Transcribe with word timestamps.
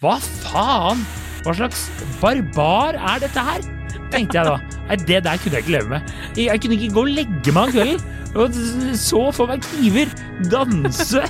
Hva 0.00 0.14
faen? 0.16 1.02
Hva 1.44 1.52
slags 1.58 1.80
barbar 2.22 2.96
er 2.96 3.20
dette 3.20 3.42
her? 3.44 3.66
Tenkte 4.10 4.38
jeg 4.38 4.46
da. 4.48 4.54
Nei, 4.88 4.96
det 4.96 5.18
der 5.26 5.42
kunne 5.42 5.58
jeg 5.58 5.66
ikke 5.66 5.74
leve 5.74 5.92
med. 5.92 6.14
Jeg, 6.40 6.62
kunne 6.62 6.78
ikke 6.78 6.94
gå 6.94 7.04
og 7.04 7.12
legge 7.18 7.52
meg 7.52 7.68
om 7.68 7.74
kvelden 7.74 8.00
og 8.40 8.54
så 8.96 9.22
for 9.34 9.50
meg 9.50 9.64
kniver 9.66 10.12
danse 10.48 11.24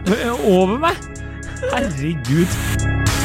over 0.56 0.74
meg. 0.88 0.98
Herregud. 1.70 3.15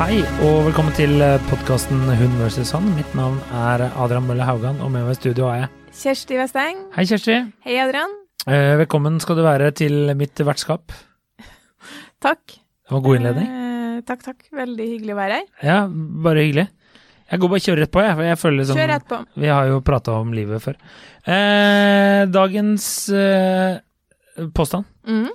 Hei 0.00 0.22
og 0.46 0.62
velkommen 0.64 0.94
til 0.96 1.20
podkasten 1.50 1.98
Hun 2.16 2.36
vs. 2.38 2.70
han. 2.72 2.86
Mitt 2.96 3.10
navn 3.12 3.34
er 3.52 3.82
Adrian 3.90 4.24
Mølle 4.24 4.46
Haugan, 4.48 4.78
og 4.80 4.88
med 4.94 5.02
meg 5.04 5.12
i 5.12 5.18
studio 5.18 5.50
er 5.52 5.58
jeg. 5.58 5.70
Kjersti 5.98 6.38
Westeng. 6.38 6.78
Hei, 6.94 7.02
Kjersti. 7.04 7.34
Hei, 7.66 7.74
Adrian. 7.82 8.14
Eh, 8.48 8.78
velkommen 8.80 9.18
skal 9.20 9.36
du 9.36 9.42
være 9.44 9.66
til 9.76 10.14
mitt 10.16 10.40
vertskap. 10.40 10.94
Takk. 12.24 12.40
Det 12.56 12.94
var 12.94 13.02
god 13.04 13.18
innledning. 13.18 13.50
Eh, 13.52 13.98
takk, 14.08 14.22
takk. 14.24 14.46
Veldig 14.56 14.86
hyggelig 14.94 15.12
å 15.12 15.18
være 15.18 15.36
her. 15.36 15.50
Ja, 15.68 15.74
bare 16.24 16.44
hyggelig. 16.46 16.64
Jeg 17.28 17.42
går 17.42 17.52
bare 17.52 17.60
og 17.60 17.66
kjører 17.66 17.84
rett 17.84 17.92
på, 17.92 18.04
jeg. 18.06 18.28
Jeg 18.30 18.38
føler 18.40 18.68
som, 18.70 18.80
Kjør 18.80 18.90
rett 18.94 19.04
på. 19.10 19.18
Vi 19.44 19.50
har 19.52 19.68
jo 19.68 19.82
prata 19.90 20.14
om 20.16 20.30
livet 20.38 20.64
før. 20.64 20.78
Eh, 21.28 22.22
dagens 22.38 22.86
eh, 23.12 23.76
påstand. 24.56 24.88
Mm. 25.04 25.28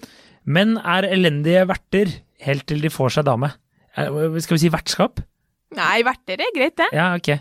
Menn 0.58 0.74
er 0.82 1.08
elendige 1.12 1.68
verter 1.70 2.16
helt 2.50 2.66
til 2.66 2.82
de 2.82 2.90
får 2.90 3.20
seg 3.20 3.30
dame. 3.30 3.52
Eh, 3.98 4.40
skal 4.44 4.58
vi 4.58 4.64
si 4.66 4.74
vertskap? 4.74 5.24
Nei, 5.76 6.00
verter 6.08 6.40
er 6.40 6.56
greit, 6.56 6.78
det. 6.80 6.92
Ja, 6.96 7.14
ok. 7.18 7.36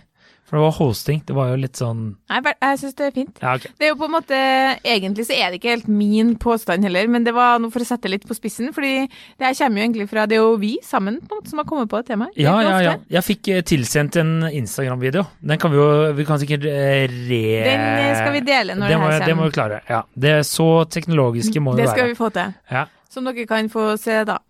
For 0.44 0.58
det 0.58 0.62
var 0.66 0.74
hosting. 0.76 1.22
Det 1.24 1.32
var 1.32 1.48
jo 1.54 1.56
litt 1.56 1.78
sånn 1.80 2.00
Nei, 2.28 2.38
jeg 2.52 2.78
syns 2.82 2.96
det 2.98 3.04
er 3.06 3.12
fint. 3.16 3.38
Ja, 3.40 3.54
okay. 3.56 3.70
Det 3.80 3.86
er 3.86 3.92
jo 3.94 3.96
på 3.96 4.04
en 4.10 4.12
måte 4.12 4.36
Egentlig 4.84 5.24
så 5.24 5.32
er 5.32 5.48
det 5.48 5.56
ikke 5.56 5.70
helt 5.72 5.88
min 5.88 6.34
påstand 6.36 6.84
heller, 6.84 7.08
men 7.08 7.24
det 7.24 7.32
var 7.32 7.62
noe 7.62 7.72
for 7.72 7.80
å 7.80 7.86
sette 7.88 8.10
litt 8.12 8.26
på 8.28 8.36
spissen. 8.36 8.68
Fordi 8.76 9.06
det 9.08 9.46
her 9.48 9.56
kommer 9.56 9.80
jo 9.80 9.86
egentlig 9.86 10.06
fra 10.10 10.26
Det 10.28 10.36
er 10.36 10.44
jo 10.44 10.58
vi 10.60 10.74
sammen 10.84 11.16
på 11.22 11.32
en 11.32 11.40
måte 11.40 11.54
som 11.54 11.62
har 11.62 11.68
kommet 11.70 11.88
på 11.88 12.02
det 12.02 12.10
temaet. 12.12 12.36
Ja, 12.36 12.58
ja, 12.60 12.76
ja. 12.84 12.94
Jeg 13.16 13.26
fikk 13.30 13.50
eh, 13.54 13.64
tilsendt 13.64 14.20
en 14.20 14.34
Instagram-video. 14.50 15.24
Den 15.40 15.62
kan 15.64 15.72
vi 15.72 15.80
jo 15.80 15.88
Vi 16.20 16.28
kan 16.28 16.42
sikkert 16.44 16.68
eh, 16.68 17.08
re... 17.08 17.42
Den 17.64 18.14
skal 18.20 18.32
vi 18.36 18.44
dele 18.44 18.76
når 18.76 18.84
det 18.84 18.92
det, 18.92 19.00
her 19.00 19.10
kommer. 19.16 19.28
det 19.32 19.40
må 19.40 19.48
vi 19.48 19.56
klare. 19.56 19.82
Ja. 19.88 20.04
Det 20.12 20.36
er 20.42 20.48
så 20.48 20.70
teknologiske 20.84 21.64
må 21.64 21.72
vi 21.72 21.82
Det 21.82 21.88
skal 21.94 22.04
være. 22.04 22.12
vi 22.12 22.20
få 22.20 22.34
til. 22.36 22.52
Ja. 22.70 22.84
Som 23.08 23.32
dere 23.32 23.48
kan 23.48 23.72
få 23.72 23.94
se, 23.96 24.20
da. 24.28 24.42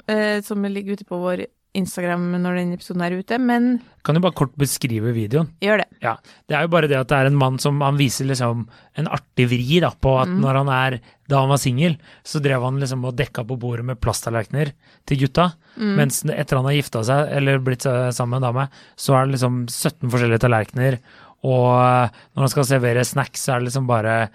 Som 0.43 0.67
ligger 0.67 0.99
ute 0.99 1.07
på 1.07 1.23
vår 1.23 1.47
Instagram 1.75 2.29
når 2.41 2.57
denne 2.61 2.77
episoden 2.79 3.03
er 3.03 3.17
ute. 3.19 3.39
Men 3.43 3.81
Kan 4.05 4.15
du 4.15 4.21
bare 4.23 4.37
kort 4.37 4.53
beskrive 4.61 5.13
videoen? 5.17 5.49
gjør 5.61 5.79
det. 5.83 5.87
Ja. 6.05 6.17
Det 6.49 6.57
er 6.57 6.63
jo 6.67 6.71
bare 6.75 6.89
det 6.89 6.99
at 7.01 7.09
det 7.09 7.19
er 7.19 7.27
en 7.31 7.39
mann 7.41 7.59
som 7.59 7.81
Han 7.81 7.97
viser 7.99 8.27
liksom 8.29 8.67
en 8.97 9.09
artig 9.09 9.47
vri 9.51 9.81
da, 9.81 9.91
på 9.91 10.13
at 10.21 10.29
Mm. 10.29 10.41
når 10.45 10.55
han 10.63 10.69
er 10.69 11.01
Da 11.29 11.41
han 11.41 11.49
var 11.49 11.57
singel, 11.59 11.97
så 12.23 12.41
drev 12.43 12.63
han 12.63 12.79
liksom 12.79 13.05
og 13.09 13.17
dekka 13.17 13.47
på 13.49 13.59
bordet 13.59 13.85
med 13.85 13.99
plasttallerkener 14.01 14.73
til 15.07 15.17
gutta. 15.25 15.55
Mm. 15.79 15.95
Mens 15.97 16.23
etter 16.25 16.57
han 16.57 16.67
har 16.67 16.75
gifta 16.77 17.03
seg, 17.03 17.33
eller 17.33 17.59
blitt 17.65 17.81
sammen 17.83 18.29
med 18.39 18.43
en 18.43 18.53
dame, 18.55 18.69
så 18.97 19.15
er 19.17 19.25
det 19.27 19.33
liksom 19.39 19.67
17 19.67 20.11
forskjellige 20.13 20.41
tallerkener. 20.45 20.99
Og 21.45 21.71
eh, 21.81 22.11
når 22.37 22.41
han 22.45 22.49
skal 22.53 22.65
servere 22.65 23.05
snacks, 23.09 23.41
så 23.41 23.55
er 23.55 23.61
det 23.65 23.71
liksom 23.73 23.87
bare 23.89 24.29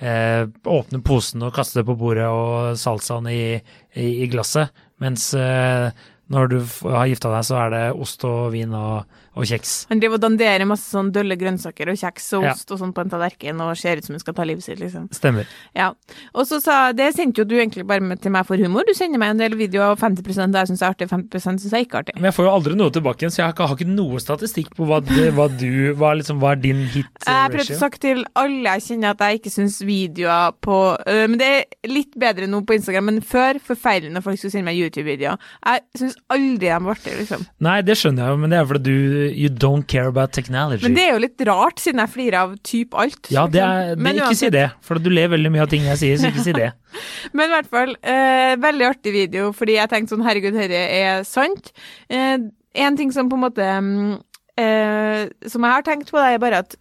eh, 0.00 0.46
åpne 0.66 1.02
posen 1.02 1.42
og 1.42 1.52
kaste 1.56 1.80
det 1.80 1.86
på 1.88 1.96
bordet 1.98 2.26
og 2.30 2.76
salsaen 2.78 3.26
i, 3.30 3.60
i, 3.96 4.06
i 4.22 4.28
glasset. 4.30 4.70
Mens 5.02 5.32
eh, 5.34 5.90
når 6.32 6.50
du 6.50 6.56
har 6.90 7.06
gifta 7.10 7.30
deg, 7.30 7.46
så 7.46 7.58
er 7.64 7.72
det 7.74 7.84
ost 7.94 8.24
og 8.26 8.50
vin 8.54 8.74
og, 8.74 9.18
og 9.36 9.44
kjeks. 9.48 9.72
Han 9.90 10.00
driver 10.00 10.16
og 10.18 10.24
danderer 10.24 10.66
masse 10.68 10.88
sånn 10.90 11.10
dølle 11.14 11.36
grønnsaker 11.38 11.90
og 11.92 11.98
kjeks 12.00 12.32
og 12.38 12.46
Ja. 12.46 12.52
ost 12.54 12.70
og 12.72 12.80
sånn 12.80 12.94
på 12.96 13.04
en 13.04 13.10
tallerken 13.12 13.60
og 13.60 13.76
ser 13.76 13.98
ut 14.00 14.04
som 14.04 14.14
han 14.16 14.20
skal 14.20 14.34
ta 14.34 14.44
livet 14.48 14.64
sitt, 14.64 14.80
liksom. 14.80 15.08
Stemmer. 15.12 15.46
Ja. 15.76 15.92
Og 16.34 16.46
så 16.48 16.60
sa 16.62 16.92
Det 16.96 17.14
sendte 17.14 17.42
jo 17.42 17.44
du 17.44 17.56
egentlig 17.56 17.86
bare 17.86 18.00
med, 18.00 18.20
til 18.22 18.30
meg 18.32 18.46
for 18.46 18.56
humor. 18.56 18.84
Du 18.86 18.94
sender 18.94 19.18
meg 19.18 19.30
en 19.34 19.38
del 19.38 19.56
videoer, 19.58 19.92
og 19.92 19.98
50 19.98 20.52
det 20.52 20.62
jeg 20.62 20.68
syns 20.72 20.82
er 20.82 20.94
artig, 20.94 21.08
50 21.10 21.40
syns 21.42 21.70
jeg 21.70 21.86
ikke 21.86 21.94
er 21.98 22.02
artig. 22.04 22.14
Men 22.16 22.30
jeg 22.30 22.36
får 22.38 22.44
jo 22.46 22.52
aldri 22.54 22.74
noe 22.76 22.90
tilbake 22.90 23.22
igjen, 23.22 23.30
så 23.34 23.36
jeg 23.42 23.46
har 23.46 23.52
ikke, 23.52 23.68
har 23.68 23.76
ikke 23.76 23.96
noe 23.96 24.20
statistikk 24.22 24.74
på 24.76 24.86
hva, 24.88 25.00
det, 25.04 25.34
hva 25.36 25.48
du 25.52 25.92
hva, 25.94 26.14
liksom, 26.16 26.40
hva 26.40 26.52
er 26.52 26.62
din 26.62 26.86
hit 26.92 27.06
eh, 27.26 27.32
Jeg 27.32 27.52
prøvde 27.52 27.76
å 27.76 27.78
sagt 27.78 28.00
til 28.00 28.24
alle 28.34 28.76
jeg 28.76 28.84
kjenner 28.88 29.14
at 29.14 29.24
jeg 29.26 29.40
ikke 29.40 29.52
syns 29.52 29.80
videoer 29.84 30.54
på 30.64 30.76
øh, 31.06 31.26
Men 31.28 31.38
det 31.38 31.50
er 31.52 31.90
litt 31.92 32.16
bedre 32.16 32.48
nå 32.48 32.62
på 32.66 32.76
Instagram, 32.78 33.10
men 33.10 33.20
før 33.20 33.60
forferdelig 33.62 34.12
når 34.14 34.24
folk 34.24 34.40
skulle 34.40 34.54
sende 34.54 34.70
meg 34.70 34.80
YouTube-videoer. 34.80 35.38
Jeg 35.66 35.84
syns 36.00 36.16
aldri 36.32 36.56
de 36.66 36.72
var 36.86 36.96
artige, 36.96 37.18
liksom. 37.20 37.46
Nei, 37.66 37.80
det 37.86 37.96
skjønner 38.00 38.24
jeg 38.24 38.34
jo, 38.34 38.40
men 38.42 38.52
det 38.52 38.58
er 38.58 38.68
fordi 38.70 38.84
du 38.86 39.25
You 39.34 39.48
don't 39.50 39.86
care 39.88 40.06
about 40.08 40.32
technology. 40.32 40.82
Men 40.86 40.94
det 40.94 41.04
er 41.06 41.12
jo 41.14 41.22
litt 41.24 41.40
rart, 41.48 41.80
siden 41.82 42.00
jeg 42.04 42.12
flirer 42.14 42.38
av 42.42 42.56
typ 42.62 42.94
alt. 42.94 43.30
ja, 43.30 43.46
det 43.46 43.60
er, 43.62 43.80
liksom. 43.90 43.96
det, 43.96 44.02
Men 44.06 44.20
ikke 44.22 44.36
si 44.40 44.50
det, 44.54 44.66
for 44.86 44.98
du 45.02 45.10
ler 45.10 45.28
veldig 45.32 45.52
mye 45.54 45.62
av 45.66 45.68
ting 45.72 45.82
jeg 45.88 45.98
sier, 46.02 46.16
så 46.22 46.30
ikke 46.32 46.44
si 46.46 46.52
det. 46.56 46.70
Men 47.36 47.50
i 47.50 47.54
hvert 47.56 47.70
fall, 47.72 47.96
eh, 48.02 48.54
veldig 48.62 48.86
artig 48.88 49.12
video, 49.16 49.50
fordi 49.56 49.76
jeg 49.80 49.90
tenkte 49.92 50.14
sånn, 50.14 50.24
herregud, 50.26 50.54
dette 50.56 50.84
er 51.00 51.24
sant. 51.28 51.72
Eh, 52.08 52.38
en 52.76 52.96
ting 52.96 53.12
som 53.12 53.28
på 53.32 53.36
en 53.38 53.44
måte 53.46 53.64
mm, 53.64 54.16
eh, 54.60 55.22
Som 55.48 55.64
jeg 55.64 55.72
har 55.78 55.84
tenkt 55.86 56.10
på, 56.12 56.20
det 56.20 56.34
er 56.36 56.42
bare 56.42 56.58
at 56.64 56.76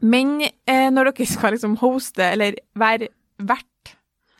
menn, 0.00 0.40
eh, 0.66 0.88
når 0.94 1.10
dere 1.12 1.26
skal 1.26 1.52
liksom 1.56 1.76
hoste, 1.80 2.22
eller 2.32 2.54
være 2.78 3.08
vert, 3.38 3.64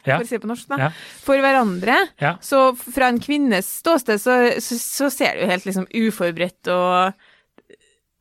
Ja. 0.06 0.16
for 0.16 0.24
å 0.24 0.28
si 0.28 0.36
det 0.36 0.42
på 0.44 0.48
norsk, 0.48 0.68
da, 0.70 0.76
Ja. 0.78 0.90
for 1.20 1.36
hverandre, 1.42 1.96
Ja. 2.22 2.36
så 2.40 2.70
fra 2.78 3.08
en 3.10 3.18
kvinnes 3.20 3.66
ståsted, 3.82 4.20
så, 4.22 4.36
så, 4.62 4.78
så 4.78 5.10
ser 5.12 5.34
det 5.34 5.42
jo 5.42 5.50
helt 5.50 5.66
liksom 5.66 5.86
uforberedt 5.92 6.68
og 6.72 7.12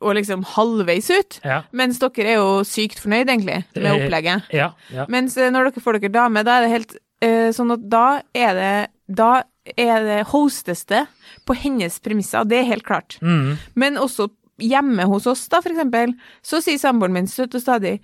og 0.03 0.13
liksom 0.17 0.43
halvveis 0.45 1.09
ut. 1.09 1.39
Ja. 1.45 1.61
Mens 1.75 1.99
dere 2.01 2.31
er 2.33 2.39
jo 2.39 2.63
sykt 2.67 3.01
fornøyd, 3.01 3.29
egentlig, 3.31 3.63
med 3.75 3.87
Eh, 3.87 3.97
opplegget. 3.97 4.49
Ja, 4.53 4.71
ja. 4.93 5.05
Mens 5.09 5.37
eh, 5.37 5.51
når 5.53 5.71
dere 5.71 5.83
får 5.83 5.99
dere 5.99 6.13
dame, 6.13 6.43
da 6.45 6.57
er 6.57 6.65
det 6.65 6.73
helt 6.73 6.97
uh, 7.25 7.49
sånn 7.55 7.73
at 7.73 7.87
da 7.89 8.07
er 8.37 8.53
det 8.57 8.75
Da 9.07 9.43
er 9.79 10.03
det 10.03 10.17
hostes 10.33 10.83
det 10.87 11.05
på 11.47 11.55
hennes 11.55 11.95
premisser, 12.03 12.43
det 12.43 12.59
er 12.59 12.67
helt 12.67 12.83
klart. 12.83 13.17
Mm. 13.21 13.55
Men 13.75 13.97
også 13.97 14.27
hjemme 14.59 15.05
hos 15.07 15.27
oss, 15.27 15.45
da, 15.47 15.61
for 15.63 15.71
eksempel, 15.71 16.11
så 16.43 16.59
sier 16.63 16.79
samboeren 16.81 17.15
min 17.15 17.29
støtt 17.31 17.55
og 17.55 17.63
stadig 17.63 17.97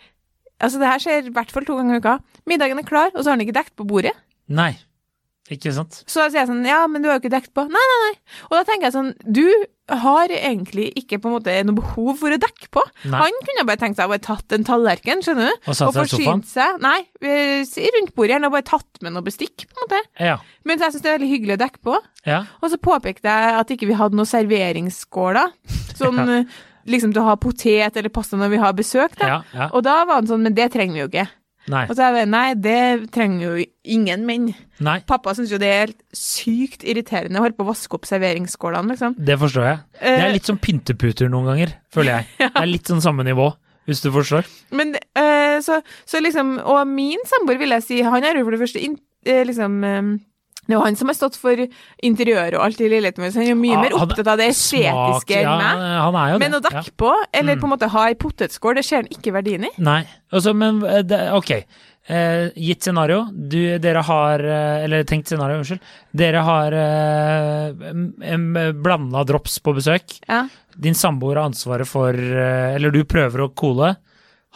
Altså, 0.64 0.80
det 0.80 0.88
her 0.88 1.02
skjer 1.02 1.25
i 1.28 1.31
hvert 1.34 1.50
fall 1.52 1.66
to 1.68 1.75
ganger 1.75 1.98
i 1.98 2.00
uka. 2.00 2.12
Middagen 2.48 2.80
er 2.80 2.86
klar, 2.88 3.10
og 3.12 3.18
så 3.20 3.31
har 3.31 3.36
han 3.36 3.42
ikke 3.44 3.56
dekt 3.58 3.74
på 3.75 3.84
bordet. 3.90 4.14
Nei, 4.48 4.70
ikke 5.52 5.74
sant? 5.76 6.04
Så 6.08 6.24
sier 6.31 6.40
jeg 6.44 6.48
sånn, 6.48 6.64
ja, 6.66 6.86
men 6.88 7.02
du 7.04 7.09
har 7.09 7.18
jo 7.18 7.24
ikke 7.26 7.34
dekt 7.36 7.52
på. 7.54 7.66
Nei, 7.68 7.84
nei, 7.92 7.98
nei. 8.08 8.14
Og 8.48 8.54
da 8.56 8.64
tenker 8.64 8.88
jeg 8.88 8.94
sånn, 8.96 9.09
du 9.28 9.44
har 9.92 10.31
egentlig 10.31 10.86
ikke 10.96 11.18
på 11.20 11.28
en 11.28 11.34
måte 11.36 11.56
noe 11.68 11.76
behov 11.76 12.14
for 12.22 12.31
å 12.31 12.38
dekke 12.40 12.70
på. 12.72 12.84
Nei. 13.12 13.20
Han 13.20 13.42
kunne 13.44 13.66
bare 13.68 13.81
tenkt 13.81 14.00
seg 14.00 14.08
å 14.08 14.14
bare 14.14 14.24
tatt 14.24 14.56
en 14.56 14.64
tallerken, 14.64 15.20
skjønner 15.26 15.52
du? 15.52 15.68
Og 15.68 15.76
satt 15.76 15.98
seg 15.98 16.06
i 16.08 16.24
sofaen? 16.24 16.44
seg. 16.48 16.80
Nei, 16.86 17.00
eh, 17.20 17.66
rundt 17.98 18.14
bordet 18.16 18.38
gjerne 18.38 18.48
og 18.48 18.56
bare 18.56 18.68
tatt 18.72 19.02
med 19.04 19.12
noe 19.18 19.26
bestikk, 19.28 19.66
på 19.68 19.76
en 19.76 19.84
måte. 19.84 20.00
Ja. 20.24 20.38
Men 20.64 20.80
jeg 20.80 20.96
syns 20.96 21.04
det 21.04 21.12
er 21.12 21.18
veldig 21.20 21.31
hyggelig 21.36 21.58
å 21.58 21.64
dekke 21.66 21.84
på. 21.84 22.00
ja. 22.31 22.40
Og 22.64 22.72
så 22.72 22.80
påpekte 22.80 23.28
jeg 23.28 23.60
at 23.60 23.75
ikke 23.75 23.88
vi 23.92 24.00
hadde 24.00 24.16
noen 24.16 24.31
serveringsskåler. 24.31 25.52
Sånn 26.00 26.18
Ja. 26.24 26.40
eh, 26.40 26.46
liksom 26.88 27.14
til 27.16 27.22
å 27.24 27.30
ha 27.30 27.36
potet 27.40 27.95
eller 28.00 28.12
pasta 28.12 28.36
når 28.40 28.50
vi 28.56 28.57
har 28.63 28.74
besøk, 28.75 29.13
da. 29.19 29.28
Ja, 29.28 29.38
ja. 29.54 29.69
Og 29.75 29.84
da 29.86 30.01
var 30.07 30.19
han 30.22 30.28
sånn, 30.28 30.42
men 30.44 30.56
det 30.56 30.72
trenger 30.74 30.94
vi 30.95 31.04
jo 31.04 31.12
ikke. 31.12 31.28
Nei. 31.71 31.86
Og 31.88 31.95
så 31.95 32.10
er 32.10 32.15
det 32.18 32.24
nei, 32.27 32.48
det 32.60 33.12
trenger 33.15 33.44
jo 33.45 33.65
ingen 33.95 34.25
menn. 34.27 34.50
Nei, 34.83 34.98
Pappa 35.07 35.31
syns 35.38 35.51
jo 35.54 35.60
det 35.62 35.69
er 35.71 35.86
helt 35.86 36.01
sykt 36.18 36.83
irriterende 36.83 37.39
å 37.39 37.45
holde 37.45 37.56
på 37.56 37.63
å 37.63 37.69
vaske 37.69 37.95
opp 37.95 38.07
serveringsskålene, 38.10 38.92
liksom. 38.92 39.15
det 39.15 39.38
forstår 39.39 39.69
jeg. 39.69 39.77
Det 40.01 40.12
er 40.18 40.25
Eh, 40.27 40.33
litt 40.36 40.50
som 40.50 40.60
pynteputer 40.60 41.31
noen 41.31 41.48
ganger, 41.54 41.75
føler 41.94 42.18
jeg. 42.18 42.27
Det 42.50 42.63
er 42.65 42.68
litt 42.71 42.92
sånn 42.92 43.04
samme 43.06 43.24
nivå, 43.24 43.48
hvis 43.88 44.04
du 44.04 44.10
forstår. 44.15 44.50
Men 44.75 44.92
eh, 45.00 45.57
så, 45.63 45.80
så 46.07 46.19
liksom 46.24 46.57
Og 46.60 46.83
min 46.88 47.24
samboer, 47.27 47.60
vil 47.62 47.75
jeg 47.77 47.83
si, 47.88 48.01
han 48.04 48.24
er 48.27 48.39
jo 48.39 48.45
for 48.48 48.57
det 48.57 48.63
første 48.66 48.83
in, 48.83 48.98
eh, 49.25 49.45
liksom 49.48 49.80
Det 50.63 50.71
er 50.71 50.77
jo 50.77 50.83
han 50.86 50.95
som 50.95 51.10
har 51.12 51.15
stått 51.18 51.36
for 51.36 51.60
interiøret 52.07 52.56
og 52.56 52.63
alt 52.63 52.80
i 52.80 52.88
leiligheten 52.88 53.24
vår, 53.25 53.31
så 53.36 53.42
han 53.42 53.48
er 53.50 53.51
jo 53.51 53.60
mye 53.60 53.74
Ja, 53.75 53.81
mer 53.83 53.95
opptatt 54.00 54.30
av 54.31 54.38
det 54.39 54.48
estetiske 54.54 55.36
enn 55.42 55.48
ja, 55.50 55.56
meg. 55.60 55.81
han 56.06 56.18
er 56.21 56.30
jo 56.33 56.38
Men 56.45 56.56
å 56.56 56.62
dekke 56.63 56.94
på, 57.04 57.10
eller 57.36 57.60
på 57.60 57.68
en 57.68 57.74
måte 57.74 57.89
ha 57.92 58.06
ei 58.07 58.15
potetskål, 58.15 58.77
det 58.80 58.86
ser 58.88 59.01
han 59.04 59.10
ikke 59.12 59.33
verdien 59.36 59.68
i. 59.68 59.74
Nei, 59.83 60.01
altså, 60.31 60.54
men 60.56 60.80
eh, 60.88 61.01
det, 61.04 61.19
ok. 61.36 61.51
eh, 62.07 62.45
gitt 62.56 62.88
scenario, 62.88 63.25
du, 63.33 63.60
dere 63.83 64.06
har 64.07 64.39
eh, 64.44 64.86
Eller 64.86 65.04
tenkt 65.10 65.27
scenario, 65.31 65.60
unnskyld. 65.60 65.83
Dere 66.24 66.45
har 66.48 66.77
eh, 66.80 67.92
en, 68.31 68.48
blanda 68.83 69.24
drops 69.27 69.59
på 69.59 69.75
besøk. 69.75 70.16
Ja. 70.30 70.45
Din 70.80 70.95
samboer 70.95 71.38
har 71.42 71.51
ansvaret 71.51 71.88
for 71.92 72.16
eh, 72.16 72.75
Eller 72.77 72.92
du 72.95 73.04
prøver 73.04 73.45
å 73.45 73.51
coole. 73.51 73.95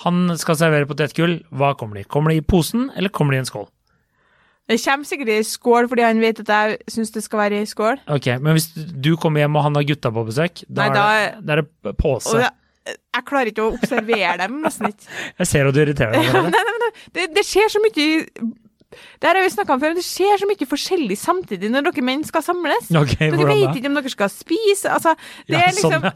Han 0.05 0.37
skal 0.37 0.55
servere 0.59 0.87
potetgull. 0.89 1.39
Hva 1.51 1.71
kommer 1.77 1.99
de? 1.99 2.03
Kommer 2.07 2.31
de 2.31 2.39
i 2.39 2.45
posen, 2.45 2.91
eller 2.95 3.09
kommer 3.09 3.33
de 3.33 3.39
i 3.39 3.43
en 3.43 3.49
skål? 3.49 3.67
Det 4.67 4.77
kommer 4.83 5.07
sikkert 5.07 5.29
i 5.31 5.39
skål 5.47 5.87
fordi 5.87 6.03
han 6.03 6.19
vet 6.19 6.41
at 6.43 6.49
jeg 6.51 6.77
syns 6.91 7.13
det 7.15 7.23
skal 7.23 7.39
være 7.45 7.61
i 7.63 7.67
skål. 7.69 8.01
Ok, 8.17 8.27
Men 8.43 8.57
hvis 8.57 8.69
du 8.75 9.13
kommer 9.19 9.39
hjem 9.45 9.55
og 9.55 9.63
han 9.69 9.79
har 9.79 9.85
gutta 9.87 10.11
på 10.11 10.25
besøk, 10.27 10.63
da, 10.67 10.89
Nei, 10.89 10.91
er, 10.91 11.35
det, 11.37 11.45
da 11.47 11.55
er 11.55 11.61
det 11.63 11.95
pose. 12.01 12.33
Og 12.35 12.43
jeg, 12.43 12.53
klarer 13.27 13.51
ikke 13.51 13.63
å 13.65 13.73
observere 13.75 14.35
dem, 14.43 14.61
nesten 14.63 14.91
ikke. 14.91 15.07
Jeg 15.41 15.47
ser 15.49 15.67
at 15.67 15.75
du 15.75 15.81
irriterer 15.83 16.15
deg 16.19 16.35
over 16.35 16.51
det. 16.55 16.91
Det, 17.15 17.25
det 17.35 17.43
skjer 17.47 17.71
så 17.73 17.81
mye 17.83 18.05
Det 19.19 19.27
har 19.27 19.39
vi 19.43 19.49
snakka 19.51 19.75
om 19.75 19.81
før, 19.81 19.91
men 19.91 19.99
det 19.99 20.05
skjer 20.07 20.39
så 20.39 20.47
mye 20.47 20.67
forskjellig 20.71 21.17
samtidig 21.19 21.71
når 21.73 21.87
dere 21.89 22.05
menn 22.07 22.23
skal 22.27 22.43
samles. 22.45 22.87
Ok, 22.95 23.15
Dere 23.19 23.47
vet 23.49 23.79
ikke 23.81 23.91
om 23.91 23.97
dere 23.99 24.11
skal 24.13 24.31
spise. 24.31 24.91
Altså, 24.93 25.15
det 25.47 25.57
Ja, 25.59 25.65
er 25.67 25.75
liksom 25.75 25.95
sånn, 25.95 26.11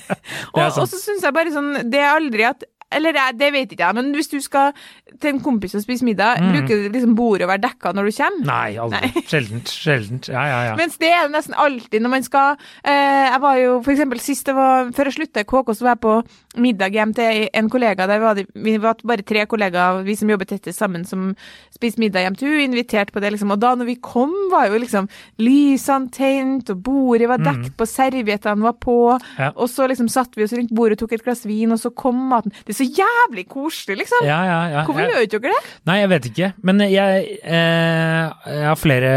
og, 0.56 0.64
og 0.64 0.86
så 0.90 0.98
syns 0.98 1.26
jeg 1.26 1.36
bare 1.36 1.54
sånn 1.54 1.70
Det 1.90 2.02
er 2.02 2.10
aldri 2.16 2.46
at 2.50 2.66
eller 2.92 3.12
det 3.34 3.48
vet 3.52 3.72
ikke 3.72 3.82
jeg, 3.88 3.94
men 3.98 4.12
hvis 4.14 4.28
du 4.30 4.38
skal 4.40 4.72
til 5.20 5.30
en 5.34 5.40
kompis 5.42 5.74
og 5.74 5.82
spise 5.82 6.04
middag, 6.06 6.36
Mm. 6.40 6.52
bruker 6.52 6.84
liksom 6.92 7.14
bordet 7.16 7.46
å 7.46 7.48
være 7.50 7.62
dekka 7.64 7.92
når 7.96 8.04
du 8.10 8.12
kommer? 8.16 8.46
Nei, 8.46 8.76
aldri. 8.78 9.10
Sjeldent. 9.30 9.68
Sjeldent. 9.72 10.28
Ja, 10.28 10.44
ja, 10.46 10.58
ja. 10.70 10.74
Mens 10.76 10.96
det 11.00 11.08
er 11.10 11.26
det 11.26 11.32
nesten 11.34 11.54
alltid 11.56 12.02
når 12.04 12.10
man 12.12 12.22
skal 12.26 12.56
eh, 12.84 13.30
Jeg 13.32 13.40
var 13.42 13.56
jo 13.58 13.70
for 13.82 13.92
eksempel 13.94 14.20
sist 14.22 14.46
det 14.46 14.54
var 14.54 14.90
Før 14.94 15.10
jeg 15.10 15.16
slutta 15.16 15.40
i 15.42 15.48
KK, 15.48 15.72
så 15.74 15.86
var 15.86 15.96
jeg 15.96 16.02
på 16.04 16.14
middag 16.56 16.94
hjem 16.96 17.12
til 17.12 17.48
en 17.52 17.68
kollega. 17.68 18.06
Der 18.08 18.20
var 18.22 18.34
det, 18.38 18.46
vi 18.54 18.76
var 18.80 18.96
bare 19.04 19.22
tre 19.26 19.42
kollegaer, 19.46 19.98
vi 20.06 20.14
som 20.16 20.30
jobber 20.30 20.46
tettest 20.48 20.78
sammen, 20.80 21.02
som 21.04 21.34
spiste 21.74 22.00
middag 22.00 22.22
hjem 22.24 22.36
til 22.40 22.48
henne. 22.48 22.64
Invitert 22.70 23.10
på 23.12 23.20
det, 23.20 23.34
liksom. 23.34 23.50
Og 23.52 23.60
da 23.60 23.74
når 23.76 23.90
vi 23.90 23.96
kom, 24.00 24.32
var 24.52 24.70
jo 24.70 24.78
liksom 24.80 25.08
lysene 25.42 26.08
tent, 26.14 26.70
og 26.72 26.80
bordet 26.86 27.28
var 27.28 27.42
dekt 27.44 27.74
på, 27.76 27.86
serviettene 27.88 28.64
var 28.64 28.76
på. 28.80 28.96
Mm. 29.36 29.52
Og 29.52 29.68
så 29.68 29.88
liksom 29.90 30.08
satt 30.12 30.36
vi 30.38 30.46
oss 30.46 30.54
rundt 30.56 30.72
bordet 30.76 30.96
og 30.96 31.04
tok 31.04 31.16
et 31.18 31.24
glass 31.26 31.44
vin, 31.48 31.72
og 31.76 31.80
så 31.82 31.92
kom 31.92 32.18
maten. 32.32 32.54
Det 32.66 32.75
så 32.76 32.86
jævlig 32.86 33.46
koselig, 33.50 33.96
liksom. 34.02 34.24
ja, 34.28 34.38
ja, 34.46 34.58
ja. 34.74 34.84
Hvorfor 34.86 35.00
Jeg- 35.02 35.10
gjør 35.12 35.26
ikke 35.26 35.40
dere 35.42 35.52
det? 35.56 35.74
Nei, 35.88 35.98
jeg 36.02 36.08
vet 36.12 36.30
ikke. 36.30 36.52
Men 36.62 36.78
jeg, 36.86 37.26
eh, 37.42 38.24
jeg 38.52 38.66
har 38.70 38.76
flere 38.80 39.12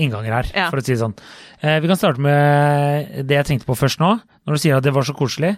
innganger 0.00 0.32
her, 0.40 0.70
for 0.70 0.80
å 0.80 0.84
si 0.84 0.92
det 0.94 1.00
sånn. 1.02 1.14
Eh, 1.64 1.78
vi 1.80 1.88
kan 1.88 1.96
starte 1.96 2.20
med 2.20 3.26
det 3.28 3.36
jeg 3.40 3.46
tenkte 3.52 3.66
på 3.68 3.76
først 3.78 4.00
nå, 4.02 4.10
når 4.46 4.56
du 4.58 4.60
sier 4.60 4.76
at 4.76 4.84
det 4.84 4.92
var 4.92 5.02
så 5.06 5.14
koselig. 5.16 5.56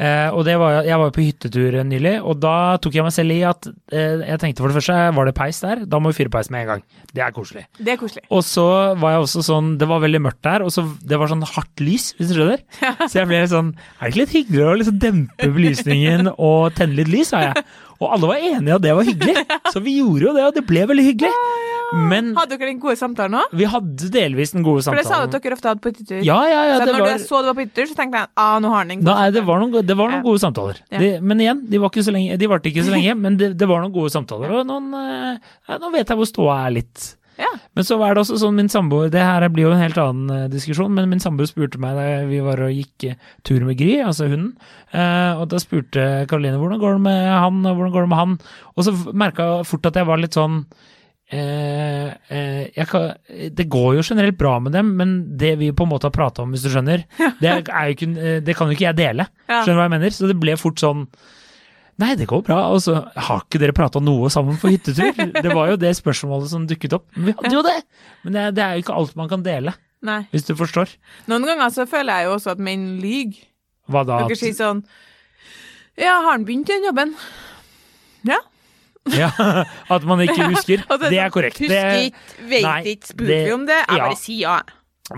Eh, 0.00 0.28
og 0.32 0.46
det 0.46 0.54
var, 0.60 0.78
jeg 0.86 0.96
var 0.98 1.10
jo 1.10 1.14
på 1.14 1.24
hyttetur 1.26 1.76
nylig, 1.84 2.14
og 2.24 2.38
da 2.40 2.54
tok 2.82 2.96
jeg 2.96 3.04
meg 3.04 3.14
selv 3.14 3.34
i 3.34 3.40
at 3.44 3.68
eh, 3.92 4.22
jeg 4.24 4.40
tenkte 4.40 4.64
for 4.64 4.72
det 4.72 4.78
første, 4.78 4.96
var 5.18 5.28
det 5.28 5.34
peis 5.36 5.60
der? 5.64 5.84
Da 5.88 6.00
må 6.00 6.12
vi 6.12 6.18
fyre 6.22 6.32
peis 6.32 6.48
med 6.52 6.64
en 6.64 6.70
gang. 6.70 6.84
Det 7.12 7.24
er 7.24 7.34
koselig. 7.36 7.66
Det 7.76 7.94
er 7.94 8.00
koselig. 8.00 8.24
Og 8.32 8.44
så 8.46 8.66
var 9.02 9.16
jeg 9.16 9.26
også 9.26 9.44
sånn, 9.50 9.74
det 9.80 9.88
var 9.90 10.02
veldig 10.04 10.22
mørkt 10.24 10.42
der, 10.48 10.64
og 10.64 10.72
så 10.74 10.86
det 11.04 11.20
var 11.20 11.32
sånn 11.32 11.44
hardt 11.44 11.84
lys, 11.84 12.12
hvis 12.18 12.32
du 12.32 12.38
skjønner. 12.38 12.64
Så 13.12 13.18
jeg 13.18 13.28
ble 13.28 13.40
sånn, 13.50 13.72
er 13.98 14.06
det 14.06 14.12
ikke 14.12 14.20
litt 14.22 14.36
hyggeligere 14.36 14.72
å 14.72 14.78
liksom 14.80 15.00
dempe 15.02 15.48
belysningen 15.52 16.30
og 16.32 16.72
tenne 16.78 16.96
litt 16.96 17.10
lys, 17.12 17.32
sa 17.34 17.42
jeg. 17.44 17.64
Og 18.02 18.14
alle 18.16 18.30
var 18.30 18.46
enige 18.48 18.78
at 18.78 18.84
det 18.84 18.94
var 18.96 19.06
hyggelig, 19.06 19.44
så 19.74 19.82
vi 19.84 19.98
gjorde 20.00 20.30
jo 20.30 20.34
det, 20.38 20.46
og 20.48 20.56
det 20.56 20.64
ble 20.68 20.86
veldig 20.90 21.06
hyggelig. 21.12 21.61
Men 21.92 22.32
Hadde 22.36 22.56
dere 22.56 22.70
den 22.70 22.80
gode 22.82 22.96
samtalen 23.00 23.36
òg? 23.42 23.52
vi 23.56 23.66
hadde 23.68 24.08
delvis 24.14 24.54
den 24.54 24.64
gode 24.66 24.84
For 24.86 24.96
det 24.96 25.04
sa 25.06 25.22
du 25.26 25.36
at 25.36 25.44
dere 25.44 25.56
ofte 25.58 25.68
hadde 25.70 25.84
på 25.84 25.92
hyttetur. 25.92 26.20
Ja, 26.24 26.38
ja, 26.48 26.62
ja, 26.70 26.76
så 26.80 26.86
det 26.88 26.94
når 26.96 27.04
var, 27.04 27.12
jeg 27.12 27.24
så 27.26 27.40
det 27.42 27.50
var 27.50 27.58
på 27.58 27.66
hyttetur, 27.66 27.88
så 27.92 27.98
tenkte 28.00 28.22
jeg 28.22 28.30
ah, 28.46 28.58
nå 28.64 28.72
har 28.72 28.84
han 28.84 28.92
den. 28.94 29.06
Nei, 29.08 29.30
det 29.36 29.44
var 29.48 29.62
noen, 29.62 29.78
det 29.86 29.96
var 29.98 30.12
noen 30.12 30.20
Ja. 30.22 30.26
gode 30.26 30.42
samtaler. 30.44 30.82
Ja. 30.90 31.00
De, 31.02 31.10
men 31.20 31.40
igjen, 31.44 31.64
de, 31.68 31.80
var 31.82 31.92
ikke 31.92 32.06
så 32.06 32.14
lenge, 32.16 32.36
de 32.40 32.52
varte 32.52 32.70
ikke 32.72 32.84
så 32.86 32.94
lenge, 32.94 33.16
men 33.24 33.40
det, 33.40 33.54
det 33.60 33.68
var 33.68 33.82
noen 33.84 33.94
gode 33.94 34.12
samtaler. 34.14 34.54
Og 34.60 34.68
noen, 34.68 34.92
eh, 34.96 35.50
ja, 35.68 35.80
nå 35.82 35.92
vet 35.94 36.08
jeg 36.08 36.20
hvor 36.22 36.30
ståa 36.30 36.62
er 36.66 36.78
litt. 36.80 37.10
Ja. 37.40 37.48
Men 37.74 37.86
så 37.88 37.96
var 37.96 38.12
det 38.12 38.20
også 38.20 38.36
sånn, 38.38 38.58
min 38.58 38.68
samboer 38.68 39.08
Det 39.10 39.22
her 39.24 39.46
blir 39.50 39.64
jo 39.64 39.70
en 39.72 39.80
helt 39.80 39.96
annen 39.98 40.28
eh, 40.34 40.48
diskusjon, 40.52 40.92
men 40.92 41.08
min 41.10 41.22
samboer 41.22 41.48
spurte 41.48 41.80
meg 41.80 41.96
da 41.96 42.04
vi 42.28 42.42
var 42.44 42.60
og 42.60 42.72
gikk 42.76 43.14
tur 43.48 43.64
med 43.64 43.78
Gry, 43.80 43.96
altså 44.04 44.28
hunden, 44.28 44.52
eh, 44.92 45.32
og 45.40 45.46
da 45.50 45.60
spurte 45.62 46.04
Karoline 46.30 46.60
hvordan 46.60 46.80
går 46.82 46.98
det 46.98 47.04
med 47.08 47.20
han, 47.32 47.62
og 47.64 47.78
hvordan 47.78 47.94
går 47.96 48.06
det 48.06 48.12
med 48.12 48.20
han, 48.20 48.34
og 48.76 48.86
så 48.86 48.94
merka 49.16 49.48
jeg 49.48 49.68
fort 49.72 49.88
at 49.88 49.96
jeg 50.02 50.08
var 50.12 50.20
litt 50.20 50.36
sånn 50.36 50.60
Eh, 51.32 52.08
eh, 52.28 52.86
kan, 52.88 53.14
det 53.56 53.64
går 53.72 53.94
jo 53.96 54.02
generelt 54.04 54.36
bra 54.36 54.58
med 54.60 54.74
dem, 54.76 54.90
men 54.98 55.12
det 55.40 55.54
vi 55.62 55.70
på 55.72 55.86
en 55.86 55.92
måte 55.94 56.10
har 56.10 56.12
prata 56.12 56.44
om, 56.44 56.50
hvis 56.52 56.66
du 56.66 56.68
skjønner, 56.72 57.06
det, 57.42 57.54
ikke, 57.64 58.08
eh, 58.20 58.40
det 58.44 58.56
kan 58.58 58.68
jo 58.68 58.76
ikke 58.76 58.90
jeg 58.90 58.98
dele. 58.98 59.28
Skjønner 59.48 59.72
du 59.72 59.80
hva 59.80 59.86
jeg 59.86 59.94
mener? 59.94 60.12
Så 60.12 60.28
det 60.28 60.36
ble 60.40 60.58
fort 60.60 60.82
sånn 60.82 61.06
Nei, 62.00 62.14
det 62.16 62.24
går 62.26 62.40
bra. 62.46 62.56
Og 62.72 62.80
så 62.82 62.94
har 63.04 63.42
ikke 63.44 63.60
dere 63.60 63.74
prata 63.76 64.00
noe 64.02 64.30
sammen 64.32 64.56
på 64.58 64.70
hyttetur? 64.72 65.12
Det 65.12 65.52
var 65.52 65.68
jo 65.70 65.76
det 65.78 65.92
spørsmålet 65.94 66.48
som 66.50 66.64
dukket 66.66 66.96
opp. 66.96 67.04
Men 67.14 67.28
vi 67.28 67.34
hadde 67.36 67.52
jo 67.52 67.62
det! 67.66 67.74
Men 68.24 68.34
det, 68.34 68.44
det 68.56 68.64
er 68.64 68.74
jo 68.74 68.84
ikke 68.86 68.96
alt 68.96 69.12
man 69.20 69.28
kan 69.30 69.44
dele, 69.44 69.74
Nei. 70.08 70.22
hvis 70.32 70.48
du 70.48 70.54
forstår. 70.58 70.96
Noen 71.30 71.44
ganger 71.46 71.70
så 71.74 71.86
føler 71.86 72.22
jeg 72.22 72.30
jo 72.30 72.38
også 72.38 72.54
at 72.56 72.64
menn 72.64 72.86
lyver. 73.02 73.44
Hva 73.92 74.02
da? 74.08 74.22
Dere 74.24 74.38
sier 74.40 74.56
sånn 74.56 74.82
Ja, 76.00 76.16
har 76.24 76.32
han 76.32 76.48
begynt 76.48 76.72
den 76.72 76.88
jobben? 76.88 77.14
Ja. 78.26 78.40
Ja, 79.18 79.30
at 79.90 80.04
man 80.06 80.22
ikke 80.22 80.46
husker. 80.52 80.84
Og 80.86 80.94
så 81.00 81.08
Det 81.08 81.18
er 81.18 81.26
sånn, 81.26 81.34
korrekt. 81.34 81.58
Husker 81.58 81.98
ikke, 82.06 82.60
Nei, 82.62 82.78
ikke, 82.94 83.10
spurte 83.10 83.40
vi 83.48 83.56
om 83.56 83.66
det? 83.66 83.80
Jeg 83.82 83.98
ja. 83.98 84.06
bare 84.06 84.20
sier 84.20 84.44
ja. 84.46 84.60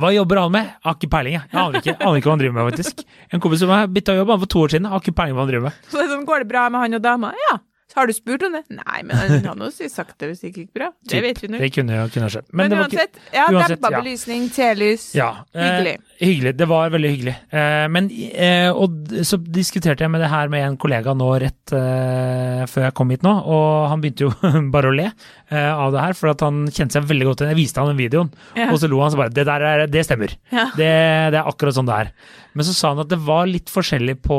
hva 0.00 0.10
jobber 0.14 0.40
han 0.40 0.54
med? 0.54 0.72
Har 0.86 0.96
ikke 0.96 1.10
peiling, 1.12 1.36
jeg. 1.36 1.50
Jeg 1.52 1.60
aner 1.60 1.82
ikke, 1.82 1.96
aner 2.00 2.20
ikke 2.20 2.30
hva 2.30 2.36
han 2.36 2.42
driver 2.42 2.56
med, 2.56 2.70
faktisk. 2.72 3.04
En 3.28 3.44
kompis 3.44 3.62
som 3.62 3.74
har 3.74 3.92
bytta 3.92 4.16
jobb 4.16 4.32
han 4.34 4.42
for 4.46 4.54
to 4.54 4.64
år 4.64 4.74
siden, 4.74 4.88
har 4.90 5.04
ikke 5.04 5.16
peiling 5.20 5.36
hva 5.36 5.44
han 5.44 5.52
driver 5.52 5.68
med. 5.68 5.84
Så 5.90 6.00
det 6.00 6.06
er 6.06 6.12
sånn, 6.14 6.26
går 6.28 6.44
det 6.44 6.50
bra 6.54 6.64
med 6.72 6.86
han 6.86 6.98
og 6.98 7.04
dama? 7.04 7.34
Ja. 7.50 7.58
Har 7.94 8.08
du 8.10 8.12
spurt 8.16 8.42
om 8.42 8.52
det? 8.56 8.64
Nei, 8.74 9.02
men 9.06 9.16
han 9.44 9.60
har 9.62 9.70
jo 9.70 9.88
sagt 9.92 10.16
det 10.18 10.28
hvis 10.32 10.40
det 10.42 10.48
ikke 10.50 10.62
gikk 10.64 10.72
bra. 10.74 10.88
Det 11.10 11.20
vet 11.22 11.38
vi 11.44 11.50
nå. 11.52 11.60
Det 11.62 11.68
kunne 11.76 11.98
kunne 12.10 12.30
skjedd. 12.32 12.48
Men, 12.52 12.72
ikke- 12.72 12.82
uansett, 12.84 13.20
ja, 13.32 13.44
uansett, 13.52 13.76
dempa 13.76 13.90
ja. 13.94 14.00
belysning, 14.02 14.48
telys. 14.54 15.04
Ja, 15.14 15.28
eh, 15.54 15.62
Hyggelig. 15.62 15.94
hyggelig. 16.20 16.52
Det 16.58 16.68
var 16.72 16.90
veldig 16.90 17.10
hyggelig. 17.14 17.34
Eh, 17.54 17.86
men 17.94 18.10
eh, 18.34 18.70
og 18.74 19.14
så 19.22 19.38
diskuterte 19.38 20.02
jeg 20.02 20.10
med 20.10 20.24
det 20.24 20.30
her 20.32 20.50
med 20.50 20.66
en 20.66 20.76
kollega 20.80 21.14
nå 21.14 21.30
rett 21.44 21.74
eh, 21.76 22.64
før 22.70 22.88
jeg 22.88 22.96
kom 22.98 23.14
hit 23.14 23.22
nå, 23.26 23.32
og 23.46 23.88
han 23.92 24.02
begynte 24.02 24.26
jo 24.26 24.32
bare 24.74 24.90
å 24.90 24.96
le 24.98 25.06
eh, 25.12 25.70
av 25.70 25.94
det 25.94 26.02
her, 26.02 26.18
for 26.18 26.32
at 26.34 26.42
han 26.46 26.64
kjente 26.74 26.98
seg 26.98 27.06
veldig 27.10 27.30
godt 27.30 27.44
igjen. 27.44 27.54
Jeg 27.54 27.60
viste 27.62 27.80
han 27.84 27.92
den 27.94 28.00
videoen, 28.02 28.32
Ja. 28.58 28.70
og 28.72 28.78
så 28.82 28.90
lo 28.90 29.00
han 29.04 29.14
så 29.14 29.20
bare 29.22 29.34
Det 29.34 29.46
der 29.46 29.62
er, 29.70 29.86
det 29.86 30.04
stemmer. 30.08 30.34
Ja. 30.50 30.66
Det, 30.74 30.90
det 31.34 31.38
er 31.40 31.46
akkurat 31.50 31.78
sånn 31.78 31.86
det 31.90 32.00
er. 32.06 32.12
Men 32.54 32.66
så 32.66 32.74
sa 32.74 32.92
han 32.92 33.02
at 33.02 33.10
det 33.10 33.18
var 33.22 33.46
litt 33.50 33.70
forskjellig 33.72 34.18
på 34.22 34.36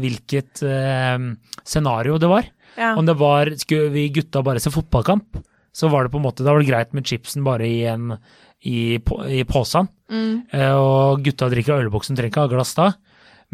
hvilket 0.00 0.62
eh, 0.66 1.18
scenario 1.66 2.18
det 2.20 2.28
var. 2.30 2.48
Ja. 2.76 2.94
Om 2.98 3.06
det 3.08 3.14
var 3.18 3.50
Skulle 3.56 3.88
vi 3.94 4.08
gutta 4.12 4.42
bare 4.44 4.60
se 4.60 4.70
fotballkamp, 4.70 5.38
så 5.72 5.88
var 5.92 6.04
det 6.04 6.12
på 6.12 6.18
en 6.20 6.26
måte 6.26 6.44
Da 6.44 6.52
var 6.52 6.60
det 6.62 6.68
greit 6.70 6.92
med 6.96 7.04
chipsen 7.08 7.44
bare 7.44 7.66
i 7.68 7.84
en 7.88 8.16
i, 8.66 8.98
på- 8.98 9.20
i 9.28 9.42
posen. 9.44 9.86
Mm. 10.10 10.46
Eh, 10.50 10.72
og 10.74 11.20
gutta 11.22 11.48
drikker 11.52 11.76
øleboksen, 11.76 12.16
ølboksen, 12.16 12.16
trenger 12.16 12.32
ikke 12.32 12.44
ha 12.46 12.50
glass 12.54 12.72
da. 12.74 12.86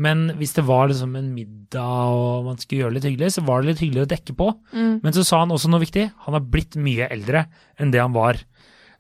Men 0.01 0.31
hvis 0.39 0.55
det 0.57 0.63
var 0.65 0.87
liksom 0.89 1.17
en 1.19 1.35
middag 1.35 1.83
og 2.15 2.47
man 2.47 2.57
skulle 2.57 2.85
gjøre 2.85 2.95
det 2.95 3.01
litt 3.03 3.09
hyggelig, 3.11 3.33
så 3.35 3.43
var 3.45 3.61
det 3.61 3.73
litt 3.73 3.83
hyggelig 3.83 4.05
å 4.07 4.11
dekke 4.15 4.37
på. 4.39 4.47
Mm. 4.73 5.01
Men 5.03 5.13
så 5.13 5.25
sa 5.27 5.41
han 5.43 5.51
også 5.53 5.69
noe 5.69 5.83
viktig. 5.83 6.07
Han 6.25 6.37
har 6.39 6.47
blitt 6.55 6.79
mye 6.81 7.11
eldre 7.13 7.45
enn 7.79 7.91
det 7.93 8.01
han 8.01 8.15
var 8.15 8.39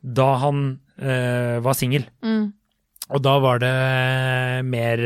da 0.03 0.27
han 0.43 0.81
eh, 0.99 1.61
var 1.65 1.79
singel. 1.79 2.05
Mm. 2.27 2.53
Og 3.11 3.23
da 3.25 3.39
var 3.43 3.59
det 3.63 3.73
mer 4.69 5.03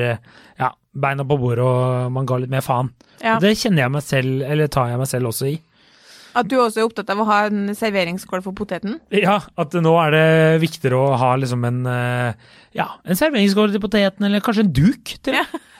ja, 0.59 0.71
beina 0.93 1.25
på 1.26 1.38
bordet, 1.41 1.65
og 1.65 2.12
man 2.12 2.26
ga 2.29 2.38
litt 2.43 2.53
mer 2.53 2.65
faen. 2.65 2.93
Ja. 3.23 3.38
Det 3.43 3.55
kjenner 3.59 3.87
jeg 3.87 3.95
meg 3.97 4.05
selv, 4.05 4.43
eller 4.47 4.69
tar 4.73 4.93
jeg 4.93 5.00
meg 5.00 5.09
selv 5.11 5.31
også 5.33 5.49
i. 5.55 5.57
At 6.37 6.50
du 6.50 6.59
også 6.61 6.83
er 6.83 6.88
opptatt 6.91 7.09
av 7.15 7.23
å 7.23 7.26
ha 7.31 7.38
en 7.49 7.71
serveringsskål 7.76 8.43
for 8.45 8.53
poteten? 8.57 8.99
Ja, 9.15 9.38
at 9.57 9.73
nå 9.81 9.95
er 10.03 10.12
det 10.12 10.26
viktigere 10.61 10.99
å 11.00 11.15
ha 11.17 11.31
liksom 11.41 11.65
en 11.65 11.79
eh, 11.88 12.35
ja, 12.76 12.91
en 13.09 13.17
serveringsskål 13.17 13.73
til 13.73 13.81
poteten, 13.81 14.26
eller 14.29 14.45
kanskje 14.45 14.67
en 14.67 14.75
duk 14.76 15.15
til. 15.25 15.38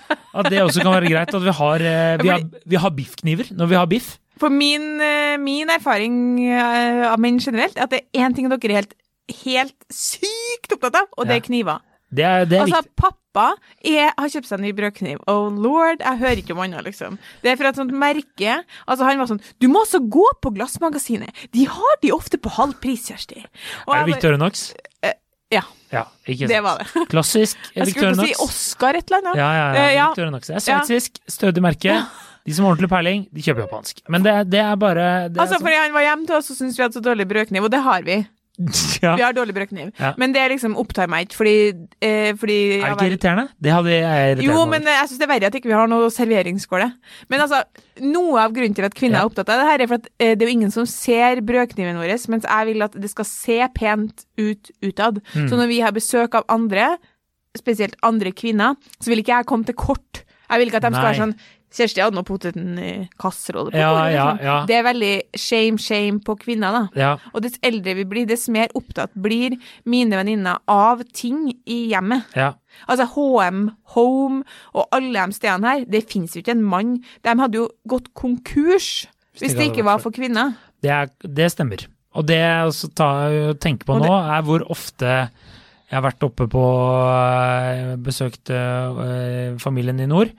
At 0.09 0.49
det 0.49 0.63
også 0.63 0.81
kan 0.87 0.95
være 0.95 1.11
greit. 1.13 1.35
At 1.35 1.45
vi 1.45 1.53
har, 1.59 1.85
eh, 1.85 2.15
vi 2.23 2.31
har, 2.33 2.47
vi 2.73 2.81
har 2.81 2.95
biffkniver 2.97 3.51
når 3.59 3.69
vi 3.75 3.77
har 3.83 3.91
biff. 3.91 4.15
For 4.41 4.53
min, 4.53 4.95
eh, 5.05 5.37
min 5.41 5.69
erfaring 5.73 6.17
av 7.11 7.21
menn 7.21 7.37
generelt, 7.41 7.77
er 7.77 7.85
at 7.85 7.93
det 7.93 8.01
er 8.15 8.25
én 8.25 8.37
ting 8.37 8.49
dere 8.49 8.61
er 8.73 8.81
helt, 8.81 8.97
helt 9.45 9.77
sykt 9.93 10.73
opptatt 10.77 11.03
av, 11.03 11.13
og 11.19 11.27
det 11.29 11.37
Ja. 11.37 11.43
er 11.43 11.47
kniver. 11.51 11.85
Det 12.15 12.23
er, 12.25 12.45
det 12.47 12.59
er 12.59 12.63
Altså, 12.65 12.83
viktig. 12.83 12.95
pappa 13.03 13.47
er, 13.85 14.13
har 14.17 14.29
kjøpt 14.31 14.47
seg 14.49 14.59
en 14.61 14.65
ny 14.65 14.73
brødkniv. 14.79 15.19
Oh 15.29 15.49
lord, 15.51 15.99
jeg 16.01 16.19
hører 16.23 16.39
ikke 16.43 16.55
om 16.55 16.61
annet, 16.65 16.85
liksom. 16.87 17.19
Det 17.43 17.51
er 17.53 17.57
fra 17.61 17.73
et 17.73 17.77
sånt 17.81 17.93
merke. 17.93 18.61
Altså, 18.87 19.05
han 19.09 19.19
var 19.19 19.27
sånn 19.27 19.41
Du 19.61 19.67
må 19.69 19.83
også 19.83 20.01
gå 20.09 20.25
på 20.43 20.53
Glassmagasinet. 20.55 21.35
De 21.53 21.67
har 21.67 21.99
de 22.03 22.13
ofte 22.15 22.39
på 22.39 22.53
halv 22.57 22.79
pris, 22.81 23.09
Kjersti. 23.11 23.43
Og 23.89 23.95
Er 23.97 24.05
det 24.07 24.15
Victorinox? 24.15 24.69
ja. 25.51 25.63
Ja, 25.93 26.03
ikke 26.27 26.49
Det 26.51 26.59
var 26.65 26.81
det. 26.81 26.87
Klassisk 27.13 27.57
Jeg 27.77 27.87
skulle 27.93 28.15
ikke 28.15 28.27
si 28.27 28.35
Oscar 28.43 28.97
et 28.99 29.07
eller 29.11 29.21
annet. 29.23 29.37
Ja, 29.39 29.51
ja, 29.55 29.67
ja. 29.67 29.83
ja. 29.83 29.91
ja. 29.95 30.07
Victorinox. 30.11 30.49
Det 30.51 30.57
er 30.57 30.65
sveitsisk, 30.65 31.21
stødig 31.31 31.63
merke. 31.63 32.01
De 32.47 32.55
som 32.55 32.65
har 32.67 32.75
ordentlig 32.77 32.91
peiling, 32.91 33.23
de 33.35 33.43
kjøper 33.43 33.65
japansk. 33.67 34.01
Men 34.11 34.23
det, 34.23 34.35
det 34.55 34.61
er 34.63 34.77
bare 34.79 35.07
det 35.29 35.39
er 35.39 35.43
Altså, 35.43 35.57
sånn- 35.57 35.65
fordi 35.67 35.79
han 35.83 35.95
var 35.95 36.05
hjemme 36.07 36.27
til 36.31 36.37
oss 36.39 36.51
og 36.51 36.59
syntes 36.59 36.77
vi 36.79 36.83
hadde 36.87 36.95
så 36.99 37.03
dårlig 37.03 37.27
brødkniv, 37.31 37.65
og 37.67 37.71
det 37.75 37.81
har 37.83 38.03
vi. 38.07 38.19
Ja. 39.05 39.13
Vi 39.19 39.23
har 39.23 39.35
dårlig 39.37 39.55
brødkniv. 39.55 39.91
Ja. 40.01 40.15
Men 40.17 40.33
det 40.33 40.45
liksom 40.55 40.77
opptar 40.81 41.11
meg 41.13 41.27
ikke, 41.27 41.37
fordi, 41.37 41.57
eh, 42.01 42.31
fordi 42.39 42.57
Er 42.81 42.87
det 42.87 42.95
ikke 42.97 43.09
irriterende? 43.11 43.45
Det 43.63 43.73
hadde 43.75 43.93
jeg 43.93 44.31
irriterende 44.33 44.47
Jo, 44.47 44.63
men 44.71 44.87
eh, 44.89 44.97
jeg 45.01 45.11
syns 45.11 45.21
det 45.21 45.27
er 45.27 45.33
verre 45.35 45.51
at 45.51 45.59
ikke 45.59 45.71
vi 45.71 45.77
har 45.77 45.91
noe 45.93 46.09
serveringsskåle. 46.15 46.87
Men 47.33 47.45
altså, 47.45 47.61
noe 48.07 48.41
av 48.47 48.55
grunnen 48.57 48.77
til 48.79 48.89
at 48.89 48.97
kvinner 48.97 49.21
Ja. 49.21 49.25
er 49.27 49.31
opptatt 49.31 49.53
av 49.53 49.61
det 49.61 49.69
her, 49.71 49.85
er 49.85 49.91
for 49.93 50.01
at 50.01 50.09
eh, 50.19 50.33
det 50.35 50.47
er 50.47 50.49
jo 50.51 50.57
ingen 50.57 50.73
som 50.75 50.87
ser 50.89 51.43
brødkniven 51.45 52.01
vår, 52.01 52.15
mens 52.33 52.49
jeg 52.49 52.71
vil 52.73 52.87
at 52.89 52.97
det 52.97 53.11
skal 53.13 53.29
se 53.29 53.59
pent 53.77 54.25
ut 54.41 54.73
utad. 54.83 55.21
Mm. 55.35 55.49
Så 55.51 55.61
når 55.61 55.69
vi 55.75 55.81
har 55.85 55.93
besøk 55.97 56.35
av 56.41 56.49
andre, 56.49 56.95
spesielt 57.57 57.97
andre 58.05 58.33
kvinner, 58.37 58.77
så 59.01 59.13
vil 59.13 59.21
ikke 59.23 59.37
jeg 59.37 59.49
komme 59.49 59.69
til 59.69 59.77
kort. 59.77 60.23
Jeg 60.47 60.61
vil 60.61 60.69
ikke 60.71 60.79
at 60.79 60.85
de 60.87 60.95
skal 60.95 61.03
Nei. 61.03 61.11
være 61.11 61.23
sånn 61.25 61.37
Kjersti 61.75 62.01
hadde 62.01 62.15
nå 62.17 62.23
poteten 62.25 62.77
i 62.79 62.91
kasserolle 63.21 63.73
på 63.73 63.77
Ja, 63.81 63.91
ja, 64.09 64.27
liksom. 64.33 64.45
ja. 64.47 64.55
Det 64.69 64.77
er 64.79 64.85
veldig 64.87 65.11
shame, 65.37 65.79
shame 65.83 66.21
på 66.25 66.37
kvinner, 66.41 66.73
da. 66.73 66.83
Ja, 66.97 67.11
Og 67.35 67.43
dess 67.43 67.59
eldre 67.63 67.95
vi 67.99 68.05
blir, 68.05 68.27
dess 68.27 68.47
mer 68.49 68.69
opptatt 68.79 69.11
blir 69.15 69.57
mine 69.85 70.17
venninner 70.17 70.59
av 70.69 71.03
ting 71.13 71.51
i 71.67 71.89
hjemmet. 71.91 72.25
ja. 72.37 72.53
Altså 72.89 73.07
HM, 73.15 73.71
Home 73.97 74.43
og 74.75 74.89
alle 74.93 75.13
de 75.27 75.33
stedene 75.33 75.65
her, 75.71 75.85
det 75.89 76.05
fins 76.11 76.35
jo 76.37 76.43
ikke 76.43 76.53
en 76.53 76.63
mann. 76.63 76.91
De 77.25 77.35
hadde 77.41 77.57
jo 77.57 77.71
gått 77.89 78.13
konkurs 78.15 79.07
hvis 79.41 79.55
det 79.57 79.71
ikke 79.73 79.85
var 79.85 79.99
for- 79.99 80.13
kvinner. 80.13 80.55
Det, 80.83 80.91
er, 80.91 81.09
det 81.25 81.51
stemmer. 81.53 81.87
Og 82.15 82.27
det 82.27 82.37
jeg 82.41 83.59
tenker 83.61 83.85
på 83.85 83.99
nå, 84.01 84.13
er 84.13 84.43
hvor 84.45 84.63
ofte 84.71 85.07
jeg 85.89 85.95
har 85.95 86.03
vært 86.03 86.23
oppe 86.25 86.47
på 86.49 86.63
øh, 86.65 87.97
besøkt 88.03 88.51
øh, 88.51 89.57
familien 89.63 90.01
i 90.01 90.07
nord. 90.11 90.31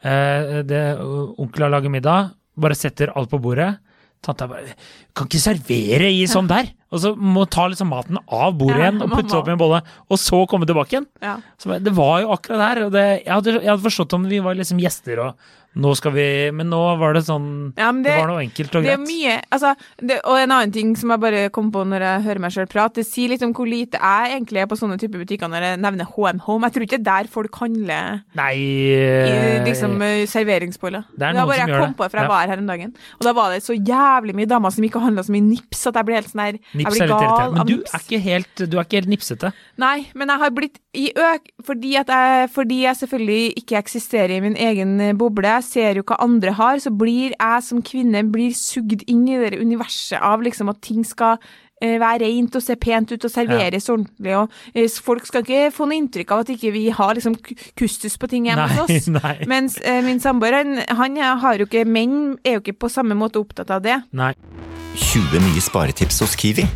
Eh, 0.00 0.60
det, 0.64 0.82
onkel 1.00 1.66
har 1.66 1.72
laget 1.74 1.92
middag, 1.92 2.34
bare 2.60 2.76
setter 2.78 3.12
alt 3.16 3.30
på 3.32 3.40
bordet. 3.42 3.74
Tante 4.20 4.44
er 4.44 4.50
bare 4.50 4.74
Kan 5.16 5.28
ikke 5.30 5.40
servere 5.40 6.10
i 6.12 6.26
sånn 6.28 6.48
der! 6.48 6.68
Og 6.90 7.00
så 7.00 7.12
må 7.16 7.46
ta 7.48 7.64
liksom 7.70 7.88
maten 7.92 8.18
av 8.20 8.56
bordet 8.58 8.80
Ja, 8.80 8.88
igjen 8.88 9.04
og 9.04 9.12
putte 9.14 9.36
opp 9.38 9.48
i 9.48 9.52
en 9.54 9.60
bolle, 9.60 9.78
og 10.10 10.18
så 10.20 10.42
komme 10.50 10.66
tilbake 10.68 10.96
igjen. 10.96 11.06
Ja. 11.22 11.36
Så 11.60 11.78
det 11.80 11.92
var 11.96 12.18
jo 12.24 12.32
akkurat 12.34 12.60
der. 12.64 12.82
Og 12.88 12.92
det, 12.96 13.04
jeg, 13.22 13.30
hadde, 13.30 13.54
jeg 13.60 13.70
hadde 13.70 13.86
forstått 13.86 14.16
om 14.18 14.26
vi 14.28 14.42
var 14.44 14.58
liksom 14.58 14.82
gjester 14.82 15.22
og 15.24 15.52
nå 15.76 15.92
skal 15.94 16.10
vi 16.12 16.50
Men 16.50 16.66
nå 16.68 16.78
var 16.98 17.12
det 17.14 17.22
sånn 17.28 17.72
Ja, 17.78 17.92
det, 17.92 18.02
det- 18.08 18.16
var 18.18 18.26
noe 18.26 18.40
enkelt 18.42 18.74
og 18.74 18.82
Det 18.82 18.90
er 18.90 18.96
greit. 18.96 19.06
mye 19.08 19.34
altså, 19.54 19.74
det, 20.02 20.16
Og 20.26 20.36
en 20.40 20.50
annen 20.50 20.72
ting 20.74 20.96
som 20.96 21.10
jeg 21.14 21.20
bare 21.20 21.48
kom 21.54 21.70
på 21.70 21.84
når 21.86 22.00
jeg 22.02 22.22
hører 22.24 22.40
meg 22.40 22.50
sjøl 22.50 22.66
prate, 22.66 22.94
det 23.00 23.06
sier 23.06 23.28
litt 23.30 23.42
om 23.46 23.52
hvor 23.54 23.68
lite 23.70 23.94
jeg 24.00 24.32
egentlig 24.34 24.62
er 24.62 24.66
på 24.66 24.78
sånne 24.80 24.98
typer 24.98 25.22
butikker 25.22 25.46
når 25.48 25.62
jeg 25.68 25.78
nevner 25.80 26.04
HM 26.10 26.40
Home. 26.48 26.66
Jeg 26.66 26.72
tror 26.74 26.82
ikke 26.88 26.98
det 26.98 27.06
er 27.06 27.22
der 27.22 27.28
folk 27.30 27.54
handler 27.60 28.22
Nei 28.34 28.50
i 28.56 28.94
eh, 28.98 29.64
liksom 29.64 29.94
eh, 30.02 30.26
serveringsboller. 30.26 31.04
Det 31.14 31.22
er 31.28 31.34
var 31.34 31.38
noen 31.38 31.48
bare 31.48 31.60
som 31.60 31.70
jeg 31.70 31.80
kom 31.84 31.94
på 31.94 32.02
det, 32.02 32.10
for 32.10 32.18
jeg 32.18 32.26
Ja. 32.26 32.34
var 32.34 32.48
her 32.48 32.58
en 32.58 32.66
dagen. 32.66 32.94
Og 33.20 33.24
da 33.28 33.32
var 33.32 33.50
det 33.54 33.62
så 33.62 33.74
jævlig 33.78 34.34
mye 34.34 34.46
damer 34.50 34.70
som 34.74 34.84
ikke 34.84 35.00
handla 35.00 35.22
så 35.22 35.30
mye 35.30 35.46
nips 35.46 35.86
at 35.86 35.94
jeg 35.94 36.04
ble 36.06 36.14
helt 36.18 36.30
sånn 36.34 36.44
her 36.44 36.52
Nips 36.74 36.90
blir 36.98 37.02
er 37.02 37.06
litt 37.06 37.22
irriterende. 37.22 37.56
Men 37.56 37.66
du 37.66 37.76
er 37.82 38.00
ikke 38.04 38.20
helt, 38.26 38.54
du 38.70 38.76
er 38.78 38.84
ikke 38.84 38.98
helt 39.00 39.08
nipsete. 39.14 39.52
Nei, 39.78 40.06
men 40.14 40.28
jeg 40.28 40.38
har 40.38 40.50
blitt 40.50 40.78
i 40.94 41.12
øk 41.14 41.46
fordi 41.64 41.94
at 41.96 42.08
jeg, 42.08 42.50
fordi 42.50 42.80
jeg 42.82 42.96
selvfølgelig 42.96 43.54
ikke 43.62 43.78
eksisterer 43.78 44.36
i 44.36 44.40
min 44.40 44.56
egen 44.56 45.16
boble. 45.16 45.59
Jeg 45.60 45.68
ser 45.68 45.98
jo 46.00 46.04
hva 46.08 46.20
andre 46.24 46.54
har, 46.56 46.78
så 46.80 46.92
blir 46.92 47.34
jeg 47.34 47.64
som 47.66 47.82
kvinne 47.84 48.24
blir 48.32 48.54
sugd 48.56 49.04
inn 49.10 49.26
i 49.28 49.40
det 49.40 49.58
universet 49.60 50.20
av 50.20 50.40
liksom 50.44 50.72
at 50.72 50.80
ting 50.84 51.04
skal 51.06 51.36
eh, 51.82 51.98
være 52.00 52.24
rent 52.24 52.56
og 52.56 52.64
se 52.64 52.76
pent 52.80 53.12
ut 53.12 53.26
og 53.28 53.32
serveres 53.32 53.90
ordentlig. 53.92 54.36
Og 54.38 54.74
eh, 54.74 54.88
folk 55.04 55.28
skal 55.28 55.44
ikke 55.44 55.70
få 55.76 55.88
noe 55.90 56.00
inntrykk 56.00 56.34
av 56.34 56.44
at 56.44 56.54
ikke 56.56 56.72
vi 56.76 56.86
har 56.96 57.16
liksom 57.18 57.36
kustus 57.78 58.16
på 58.20 58.30
ting 58.32 58.48
hjemme 58.48 58.68
hos 58.72 58.86
oss. 58.86 59.10
nei. 59.20 59.36
Mens 59.50 59.76
eh, 59.84 60.00
min 60.06 60.22
samboer, 60.22 60.60
han, 60.62 60.84
han 60.96 61.20
har 61.44 61.60
jo 61.60 61.68
ikke 61.68 61.84
Menn 61.88 62.38
er 62.44 62.58
jo 62.58 62.64
ikke 62.64 62.78
på 62.86 62.92
samme 62.92 63.16
måte 63.18 63.42
opptatt 63.42 63.72
av 63.74 63.84
det. 63.84 64.00
Nei. 64.16 64.32
20 65.00 65.44
nye 65.44 65.62
sparetips 65.62 66.24
hos 66.24 66.34
Kiwi. 66.38 66.66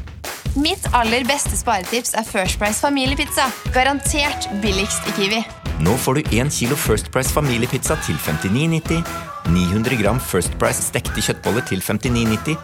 Mitt 0.55 0.85
aller 0.95 1.25
beste 1.27 1.57
sparetips 1.59 2.13
er 2.15 2.23
First 2.23 2.61
Price 2.61 2.79
familiepizza. 2.79 3.49
Garantert 3.75 4.47
billigst 4.63 5.03
i 5.11 5.15
Kiwi. 5.17 5.41
Nå 5.83 5.97
får 5.99 6.21
du 6.21 6.37
1 6.39 6.53
kilo 6.55 6.77
First 6.79 7.11
Price 7.11 7.35
familiepizza 7.35 7.97
til 8.07 8.15
59,90, 8.23 9.03
900 9.51 9.99
gram 9.99 10.21
First 10.23 10.55
Price 10.63 10.87
stekte 10.87 11.25
kjøttboller 11.27 11.67
til 11.67 11.83
59,90 11.83 12.55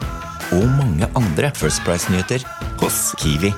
og 0.54 0.70
mange 0.78 1.10
andre 1.18 1.50
First 1.58 1.82
Price-nyheter 1.82 2.46
hos 2.78 3.00
Kiwi. 3.18 3.50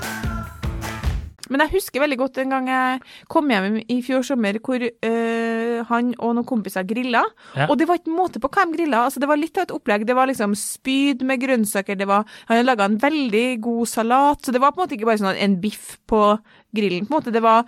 Men 1.53 1.67
jeg 1.67 1.75
husker 1.75 2.01
veldig 2.01 2.19
godt 2.23 2.41
en 2.41 2.55
gang 2.57 2.69
jeg 2.73 3.01
kom 3.29 3.53
hjem 3.53 3.83
i 3.85 3.99
fjor 4.07 4.25
sommer 4.25 4.57
hvor 4.65 4.81
øh, 4.81 5.62
han 5.89 6.13
og 6.19 6.37
noen 6.37 6.49
kompiser 6.49 6.87
grilla. 6.89 7.23
Ja. 7.57 7.69
Og 7.71 7.79
det 7.81 7.89
var 7.89 8.01
ikke 8.01 8.15
måte 8.15 8.43
på 8.43 8.51
hva 8.53 8.67
de 8.69 8.77
grilla. 8.77 9.05
Altså, 9.07 9.23
det 9.23 9.31
var 9.31 9.41
litt 9.41 9.59
av 9.59 9.67
et 9.69 9.75
opplegg. 9.75 10.07
Det 10.09 10.17
var 10.19 10.31
liksom 10.31 10.55
spyd 10.59 11.25
med 11.29 11.43
grønnsaker. 11.43 11.99
Det 11.99 12.09
var, 12.11 12.29
han 12.49 12.57
hadde 12.59 12.69
laga 12.69 12.89
en 12.91 13.01
veldig 13.03 13.47
god 13.65 13.91
salat. 13.91 14.45
Så 14.45 14.55
det 14.55 14.63
var 14.63 14.75
på 14.75 14.81
en 14.81 14.87
måte 14.87 14.99
ikke 14.99 15.11
bare 15.11 15.23
sånn 15.23 15.39
en 15.39 15.59
biff 15.63 15.97
på 16.11 16.23
grillen. 16.77 17.09
på 17.09 17.15
en 17.15 17.19
måte. 17.21 17.35
Det 17.35 17.43
var 17.45 17.67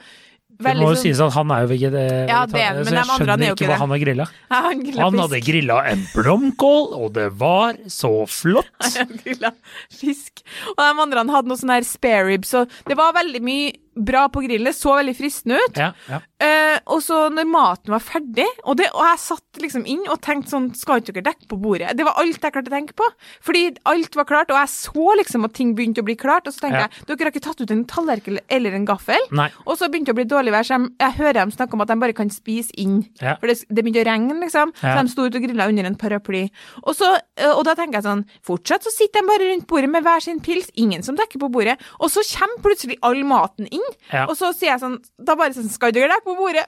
Det 0.54 0.74
må 0.78 0.92
jo 0.92 0.94
sånn 0.94 1.02
sies 1.02 1.20
at 1.20 1.34
han 1.34 1.50
er 1.50 1.64
jo 1.64 1.70
veget, 1.72 1.94
Ja, 2.30 2.44
det 2.46 2.52
så 2.54 2.94
jeg 2.94 3.06
skjønner 3.08 3.32
er 3.34 3.54
ikke 3.56 3.70
hva 3.72 3.78
han 3.80 3.94
har 3.94 4.02
grilla. 4.04 4.26
Ja, 4.54 4.60
han 4.68 4.82
Han 5.00 5.18
hadde 5.24 5.40
grilla 5.42 5.78
en 5.90 6.04
blomkål, 6.14 6.92
og 6.94 7.14
det 7.16 7.30
var 7.40 7.74
så 7.90 8.12
flott! 8.30 8.70
Han 8.98 9.16
grilla 9.24 9.50
fisk. 9.90 10.44
Og 10.76 10.78
de 10.78 10.92
andre 11.06 11.26
hadde 11.34 11.50
noe 11.50 11.58
sånn 11.58 11.74
her 11.74 11.86
spare 11.88 12.28
ribs. 12.28 12.54
Så 12.54 12.66
det 12.86 12.94
var 12.98 13.16
veldig 13.18 13.42
mye 13.42 13.72
bra 13.96 14.26
på 14.28 14.42
grillen. 14.44 14.72
Så 14.74 14.94
veldig 14.96 15.14
fristende 15.16 15.58
ut. 15.62 15.76
Ja, 15.80 15.92
ja. 16.10 16.20
Eh, 16.44 16.78
og 16.92 17.00
så 17.00 17.28
når 17.32 17.46
maten 17.48 17.92
var 17.94 18.02
ferdig, 18.04 18.46
og, 18.64 18.76
det, 18.76 18.90
og 18.92 19.04
jeg 19.06 19.20
satt 19.22 19.60
liksom 19.62 19.86
inn 19.88 20.02
og 20.12 20.18
tenkte 20.20 20.50
sånn 20.50 20.66
Skal 20.76 21.00
ikke 21.00 21.14
dere 21.14 21.28
dekke 21.30 21.46
på 21.48 21.56
bordet? 21.62 21.94
Det 21.96 22.04
var 22.04 22.18
alt 22.20 22.42
jeg 22.42 22.52
klarte 22.52 22.68
å 22.72 22.74
tenke 22.74 22.96
på. 22.98 23.06
Fordi 23.44 23.62
alt 23.88 24.18
var 24.18 24.26
klart, 24.28 24.50
og 24.52 24.58
jeg 24.58 24.72
så 24.74 25.14
liksom 25.20 25.46
at 25.48 25.54
ting 25.56 25.72
begynte 25.78 26.02
å 26.02 26.08
bli 26.08 26.16
klart. 26.20 26.46
Og 26.48 26.52
så 26.56 26.64
tenkte 26.66 26.82
Ja. 26.84 26.88
jeg 26.88 27.06
dere 27.08 27.28
har 27.28 27.32
ikke 27.32 27.44
tatt 27.46 27.60
ut 27.62 27.70
en 27.70 27.84
tallerken 27.88 28.38
eller 28.50 28.74
en 28.76 28.84
gaffel. 28.88 29.20
Nei. 29.32 29.48
Og 29.66 29.78
så 29.78 29.88
begynte 29.88 30.12
det 30.12 30.16
å 30.16 30.20
bli 30.20 30.28
dårlig 30.34 30.52
vær, 30.52 30.66
så 30.66 30.76
jeg, 30.78 30.90
jeg 31.00 31.16
hører 31.20 31.38
dem 31.40 31.54
snakke 31.54 31.74
om 31.78 31.80
at 31.86 31.88
de 31.88 31.96
bare 32.02 32.12
kan 32.16 32.30
spise 32.30 32.74
inn. 32.80 33.04
For 33.20 33.46
det, 33.48 33.56
det 33.70 33.84
begynte 33.84 34.02
å 34.04 34.08
regne, 34.10 34.38
liksom. 34.42 34.74
Så 34.80 34.94
de 35.00 35.12
sto 35.14 35.26
ute 35.28 35.38
og 35.40 35.46
grilla 35.46 35.68
under 35.70 35.84
en 35.88 35.96
paraply. 35.96 36.44
Og, 36.82 36.92
så, 36.98 37.14
eh, 37.38 37.50
og 37.52 37.64
da 37.64 37.74
tenker 37.78 38.00
jeg 38.00 38.06
sånn 38.08 38.24
Fortsatt 38.44 38.84
så 38.84 38.90
sitter 38.92 39.22
de 39.22 39.28
bare 39.30 39.48
rundt 39.52 39.66
bordet 39.70 39.88
med 39.90 40.04
hver 40.04 40.20
sin 40.24 40.40
pils, 40.44 40.68
ingen 40.76 41.02
som 41.06 41.16
dekker 41.16 41.40
på 41.40 41.48
bordet. 41.52 41.78
Og 42.00 42.10
så 42.12 42.20
kommer 42.34 42.62
plutselig 42.66 42.98
all 43.02 43.22
maten 43.24 43.68
inn. 43.70 43.83
Ja. 44.12 44.24
Og 44.28 44.36
så 44.38 44.50
sier 44.54 44.72
jeg 44.72 44.82
sånn 44.82 44.98
Da 45.24 45.34
bare 45.38 45.54
sånn 45.56 45.70
Skal 45.72 45.94
gjøre 45.96 46.12
deg 46.12 46.24
på 46.26 46.34
bordet? 46.38 46.66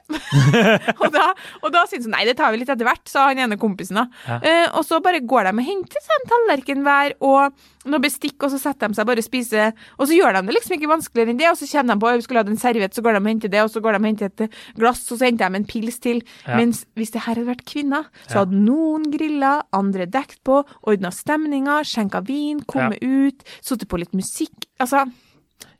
og 1.01 1.07
da, 1.13 1.29
og 1.61 1.71
da 1.73 1.83
syns 1.85 2.05
han 2.05 2.07
sånn 2.07 2.15
Nei, 2.17 2.25
det 2.29 2.37
tar 2.39 2.53
vi 2.53 2.61
litt 2.61 2.71
etter 2.73 2.87
hvert, 2.87 3.03
sa 3.09 3.27
han 3.29 3.41
ene 3.43 3.59
kompisen, 3.61 3.99
da. 4.01 4.05
Ja. 4.27 4.37
Eh, 4.41 4.67
og 4.77 4.85
så 4.87 4.99
bare 5.03 5.21
går 5.21 5.49
de 5.49 5.53
og 5.55 5.67
henter 5.67 6.03
seg 6.03 6.15
en 6.17 6.29
tallerken 6.31 6.85
hver 6.85 7.17
og 7.25 7.57
noe 7.87 8.03
bestikk, 8.03 8.35
og 8.43 8.51
så 8.51 8.59
setter 8.61 8.91
de 8.91 8.97
seg 8.97 9.07
bare 9.07 9.23
og 9.23 9.27
spiser. 9.27 9.73
Og 9.97 10.09
så 10.09 10.17
gjør 10.17 10.37
de 10.37 10.43
det 10.47 10.55
liksom 10.57 10.75
ikke 10.77 10.89
vanskeligere 10.91 11.33
enn 11.33 11.41
det, 11.41 11.49
og 11.51 11.59
så 11.59 11.69
kjenner 11.69 11.95
de 11.95 12.03
på 12.03 12.09
at 12.09 12.19
vi 12.19 12.25
skulle 12.25 12.43
hatt 12.43 12.51
en 12.51 12.59
serviett, 12.61 12.95
så 12.95 13.03
går 13.05 13.15
de 13.15 13.21
og 13.21 13.29
henter 13.31 13.53
det, 13.53 13.61
og 13.63 13.71
så 13.73 13.83
går 13.83 13.95
de 13.95 14.01
og 14.01 14.09
henter 14.09 14.31
et 14.31 14.57
glass, 14.79 15.03
og 15.11 15.21
så 15.21 15.29
henter 15.29 15.53
de 15.53 15.61
en 15.61 15.69
pils 15.69 16.01
til. 16.03 16.23
Ja. 16.45 16.57
Mens 16.59 16.83
hvis 16.99 17.13
det 17.15 17.23
her 17.23 17.35
hadde 17.35 17.47
vært 17.51 17.67
kvinner, 17.69 18.09
så 18.25 18.43
hadde 18.43 18.59
noen 18.59 19.07
grilla, 19.13 19.53
andre 19.75 20.09
dekt 20.11 20.41
på, 20.47 20.61
ordna 20.87 21.13
stemninga, 21.15 21.79
skjenka 21.87 22.23
vin, 22.27 22.63
kommet 22.67 22.99
ut, 23.03 23.47
sittet 23.61 23.89
på 23.91 24.01
litt 24.01 24.15
musikk. 24.17 24.67
Altså 24.83 25.05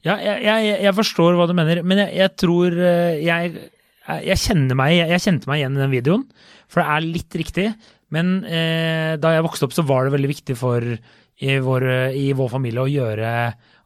Ja, 0.06 0.16
jeg, 0.22 0.44
jeg, 0.46 0.78
jeg 0.86 0.96
forstår 0.96 1.38
hva 1.38 1.48
du 1.50 1.56
mener, 1.58 1.82
men 1.88 2.04
jeg, 2.04 2.14
jeg 2.20 2.34
tror 2.38 2.76
eh, 2.78 3.18
jeg, 3.24 4.38
kjenner 4.44 4.78
meg, 4.78 4.96
jeg 5.00 5.24
kjente 5.24 5.50
meg 5.50 5.62
igjen 5.62 5.78
i 5.78 5.84
den 5.84 5.96
videoen, 5.96 6.28
for 6.70 6.84
det 6.84 6.90
er 6.94 7.08
litt 7.08 7.40
riktig. 7.42 7.68
Men 8.14 8.38
eh, 8.46 9.16
da 9.20 9.34
jeg 9.34 9.44
vokste 9.44 9.68
opp, 9.68 9.76
så 9.76 9.84
var 9.88 10.06
det 10.06 10.14
veldig 10.16 10.32
viktig 10.32 10.56
for 10.60 10.86
i 10.86 11.58
vår, 11.62 11.86
i 12.18 12.30
vår 12.34 12.48
familie 12.50 12.82
å 12.82 12.90
gjøre 12.90 13.32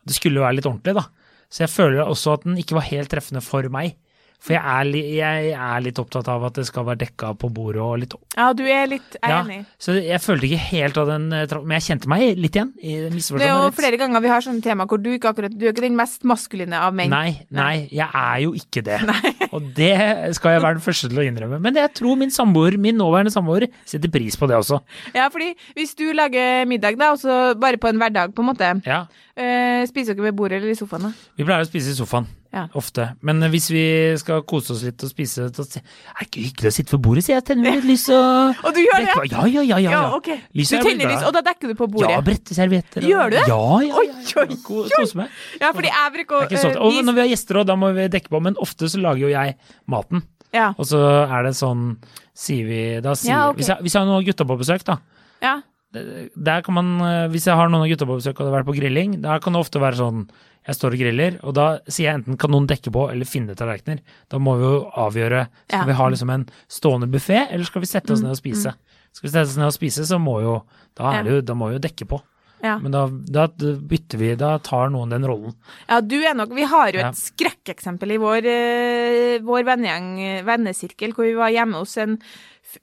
Det 0.08 0.16
skulle 0.16 0.40
være 0.40 0.60
litt 0.60 0.68
ordentlig, 0.70 0.94
da. 0.96 1.08
Så 1.52 1.66
jeg 1.66 1.74
føler 1.74 2.06
også 2.06 2.38
at 2.38 2.46
den 2.46 2.60
ikke 2.62 2.78
var 2.78 2.88
helt 2.88 3.12
treffende 3.12 3.42
for 3.44 3.66
meg. 3.74 3.98
For 4.42 4.56
jeg 4.56 4.62
er, 4.66 4.88
li, 4.90 5.02
jeg 5.20 5.52
er 5.54 5.82
litt 5.86 6.00
opptatt 6.02 6.26
av 6.34 6.48
at 6.48 6.56
det 6.58 6.64
skal 6.66 6.86
være 6.88 7.04
dekka 7.04 7.36
på 7.38 7.52
bordet 7.54 7.82
og 7.84 8.00
litt 8.02 8.16
Ja, 8.34 8.48
du 8.58 8.64
er 8.66 8.88
litt 8.90 9.18
er 9.20 9.34
ja, 9.36 9.42
enig. 9.44 9.60
Så 9.78 9.94
jeg 10.02 10.18
følte 10.24 10.48
ikke 10.48 10.64
helt 10.72 10.98
av 10.98 11.12
den 11.12 11.28
eh, 11.38 11.54
Men 11.62 11.76
jeg 11.78 11.86
kjente 11.92 12.10
meg 12.10 12.40
litt 12.42 12.58
igjen. 12.58 12.72
i 12.82 12.96
Det 13.06 13.46
er 13.46 13.52
jo 13.52 13.70
flere 13.78 14.00
ganger 14.02 14.24
vi 14.26 14.32
har 14.34 14.42
sånne 14.42 14.66
tema 14.66 14.88
hvor 14.90 14.98
du 15.02 15.12
ikke 15.14 15.30
akkurat 15.30 15.54
Du 15.54 15.68
er 15.68 15.76
ikke 15.76 15.86
den 15.86 16.00
mest 16.00 16.26
maskuline 16.26 16.80
av 16.82 16.98
menn. 16.98 17.14
Nei, 17.14 17.46
nei, 17.54 17.86
jeg 17.94 18.10
er 18.10 18.42
jo 18.48 18.56
ikke 18.58 18.84
det. 18.90 18.98
Og 19.56 19.70
det 19.78 19.94
skal 20.40 20.58
jeg 20.58 20.66
være 20.66 20.80
den 20.80 20.86
første 20.88 21.12
til 21.12 21.22
å 21.22 21.28
innrømme. 21.28 21.62
Men 21.62 21.78
jeg 21.78 21.94
tror 22.02 22.18
min 22.18 22.34
samboer, 22.34 22.80
min 22.82 22.98
nåværende 22.98 23.34
samboer 23.34 23.70
setter 23.86 24.10
pris 24.10 24.40
på 24.40 24.50
det 24.50 24.58
også. 24.58 24.82
Ja, 25.14 25.30
fordi 25.30 25.54
hvis 25.78 25.94
du 26.00 26.08
lager 26.18 26.66
middag, 26.70 26.98
da, 26.98 27.14
og 27.14 27.22
så 27.22 27.54
bare 27.62 27.78
på 27.82 27.94
en 27.94 28.02
hverdag, 28.02 28.34
på 28.34 28.42
en 28.42 28.54
måte, 28.56 28.74
Ja, 28.90 29.04
eh, 29.38 29.86
spiser 29.92 30.18
dere 30.18 30.32
ved 30.32 30.40
bordet 30.40 30.62
eller 30.62 30.74
i 30.74 30.80
sofaen, 30.82 31.12
da? 31.12 31.34
Vi 31.38 31.46
pleier 31.46 31.62
å 31.62 31.70
spise 31.70 31.94
i 31.94 32.00
sofaen. 32.02 32.30
Ja. 32.52 32.66
Ofte. 32.76 33.06
Men 33.24 33.40
eh, 33.46 33.50
hvis 33.54 33.70
vi 33.72 33.82
skal 34.20 34.42
kose 34.44 34.74
oss 34.74 34.82
litt 34.84 35.00
og 35.06 35.12
spise, 35.14 35.46
så 35.56 35.64
er 35.64 35.84
det 36.20 36.26
ikke 36.28 36.42
hyggelig 36.44 36.68
å 36.68 36.76
sitte 36.76 36.92
ved 36.98 37.02
bordet, 37.06 37.24
sier 37.24 37.38
jeg. 37.38 37.46
Tenner 37.48 37.78
litt 37.78 37.88
lys 37.88 38.04
og 38.12 38.58
Og 38.68 38.76
du 38.76 38.82
gjør 38.84 39.06
det? 39.06 39.14
Ja, 39.32 39.46
ja, 39.46 39.46
ja. 39.48 39.64
ja, 39.64 39.78
Ja, 39.80 39.92
ja. 39.96 40.02
ok. 40.18 40.28
Lyset 40.60 40.76
Du 40.76 40.82
er 40.82 40.90
tenner 40.90 41.14
lys, 41.14 41.24
og 41.30 41.32
da 41.38 41.42
dekker 41.48 41.72
du 41.72 41.78
på 41.80 41.88
bordet? 41.94 42.12
Ja, 42.12 42.20
brette 42.28 42.58
servietter. 42.58 43.08
Gjør 43.08 43.32
du 43.32 43.38
det? 43.40 43.46
Ja, 43.48 43.62
ja, 43.88 44.04
ja. 44.10 44.18
Ja. 44.20 44.44
oi, 44.44 44.50
oi, 44.52 44.60
oi. 44.84 44.92
Kose 44.98 45.22
meg. 45.22 45.40
Ja, 45.64 45.72
fordi 45.72 45.94
jeg 45.94 46.14
bruker 46.18 46.44
å 46.44 46.60
sånn. 46.60 46.76
eh, 46.76 46.84
Og 46.90 47.00
når 47.08 47.18
vi 47.18 47.24
har 47.24 47.32
gjester 47.32 47.62
òg, 47.64 47.70
da 47.72 47.80
må 47.80 47.94
vi 47.96 48.10
dekke 48.18 48.34
på. 48.36 48.44
Men 48.44 48.60
ofte 48.68 48.92
så 48.92 49.00
lager 49.00 49.24
jo 49.24 49.32
jeg 49.32 49.56
maten. 49.88 50.26
Ja. 50.52 50.74
Og 50.76 50.84
så 50.92 51.00
er 51.24 51.48
det 51.48 51.56
sånn, 51.56 51.94
sier 52.36 52.68
vi 52.68 52.82
da 53.00 53.16
sier, 53.16 53.32
Ja, 53.32 53.42
okay. 53.50 53.62
hvis, 53.62 53.72
jeg, 53.72 53.86
hvis 53.88 53.96
jeg 53.96 54.04
har 54.04 54.10
noen 54.12 54.26
gutter 54.28 54.50
på 54.52 54.60
besøk, 54.60 54.84
da, 54.92 54.98
ja. 55.42 55.62
Der 55.92 56.62
kan 56.64 56.74
man, 56.74 57.02
eh, 57.02 57.28
Hvis 57.34 57.46
jeg 57.48 57.56
har 57.56 57.68
noen 57.70 57.84
av 57.84 57.90
gutta 57.92 58.06
på 58.08 58.18
besøk 58.20 58.40
og 58.40 58.46
det 58.46 58.52
har 58.54 58.64
vært 58.64 58.70
på 58.72 58.78
grilling, 58.80 59.22
der 59.22 59.40
kan 59.44 59.54
det 59.54 59.60
ofte 59.62 59.80
være 59.82 60.00
sånn 60.00 60.30
jeg 60.62 60.76
står 60.78 60.94
og 60.94 61.00
griller, 61.02 61.40
og 61.44 61.54
da 61.58 61.80
sier 61.90 62.06
jeg 62.12 62.20
enten 62.20 62.38
kan 62.38 62.52
noen 62.54 62.68
dekke 62.70 62.92
på 62.94 63.08
eller 63.10 63.26
finne 63.26 63.56
tallerkener. 63.58 64.00
Da 64.30 64.38
må 64.38 64.54
vi 64.60 64.64
jo 64.68 64.92
avgjøre 64.94 65.48
skal 65.68 65.80
Ja. 65.80 65.86
vi 65.90 65.94
ha 65.98 66.10
liksom 66.14 66.30
en 66.30 66.46
stående 66.70 67.10
buffé, 67.10 67.48
eller 67.52 67.66
skal 67.66 67.82
vi 67.82 67.88
sette 67.88 68.12
oss 68.14 68.22
Mm, 68.22 68.28
ned 68.30 68.32
og 68.38 68.38
spise. 68.44 68.74
Skal 69.12 69.28
vi 69.28 69.32
sette 69.34 69.50
oss 69.50 69.58
ned 69.58 69.66
og 69.66 69.74
spise, 69.74 70.06
så 70.06 70.20
må 70.22 70.40
jo 70.44 70.64
da, 70.96 71.14
er 71.18 71.24
det 71.24 71.32
jo, 71.34 71.42
da 71.42 71.54
må 71.56 71.70
vi 71.70 71.80
jo 71.80 71.88
dekke 71.88 72.06
på. 72.08 72.22
Ja. 72.64 72.78
Men 72.78 72.92
da, 72.92 73.08
da 73.10 73.48
bytter 73.50 74.20
vi, 74.20 74.36
da 74.38 74.60
tar 74.60 74.92
noen 74.94 75.10
den 75.10 75.24
rollen. 75.26 75.56
Ja, 75.90 76.00
du 76.00 76.22
er 76.22 76.36
nok 76.36 76.50
Vi 76.54 76.62
har 76.62 76.92
jo 76.92 77.00
Ja. 77.00 77.10
et 77.10 77.16
skrekkeksempel 77.18 78.12
i 78.12 78.18
vår, 78.22 78.46
eh, 78.46 79.40
vår 79.42 79.64
vennegjeng, 79.66 80.46
vennesirkel, 80.46 81.12
hvor 81.14 81.26
vi 81.26 81.34
var 81.34 81.50
hjemme 81.50 81.74
hos 81.82 81.98
en, 81.98 82.20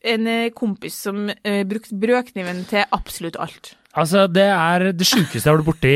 en 0.03 0.27
eh, 0.31 0.51
kompis 0.55 0.97
som 1.07 1.29
uh, 1.29 1.63
brukte 1.69 1.97
brødkniven 1.99 2.65
til 2.71 2.85
absolutt 2.95 3.39
alt. 3.41 3.75
Altså, 3.99 4.27
det 4.31 4.47
er 4.53 4.91
det 4.93 5.07
sjukeste 5.09 5.43
jeg 5.43 5.51
har 5.51 5.61
vært 5.61 5.71
borti 5.71 5.95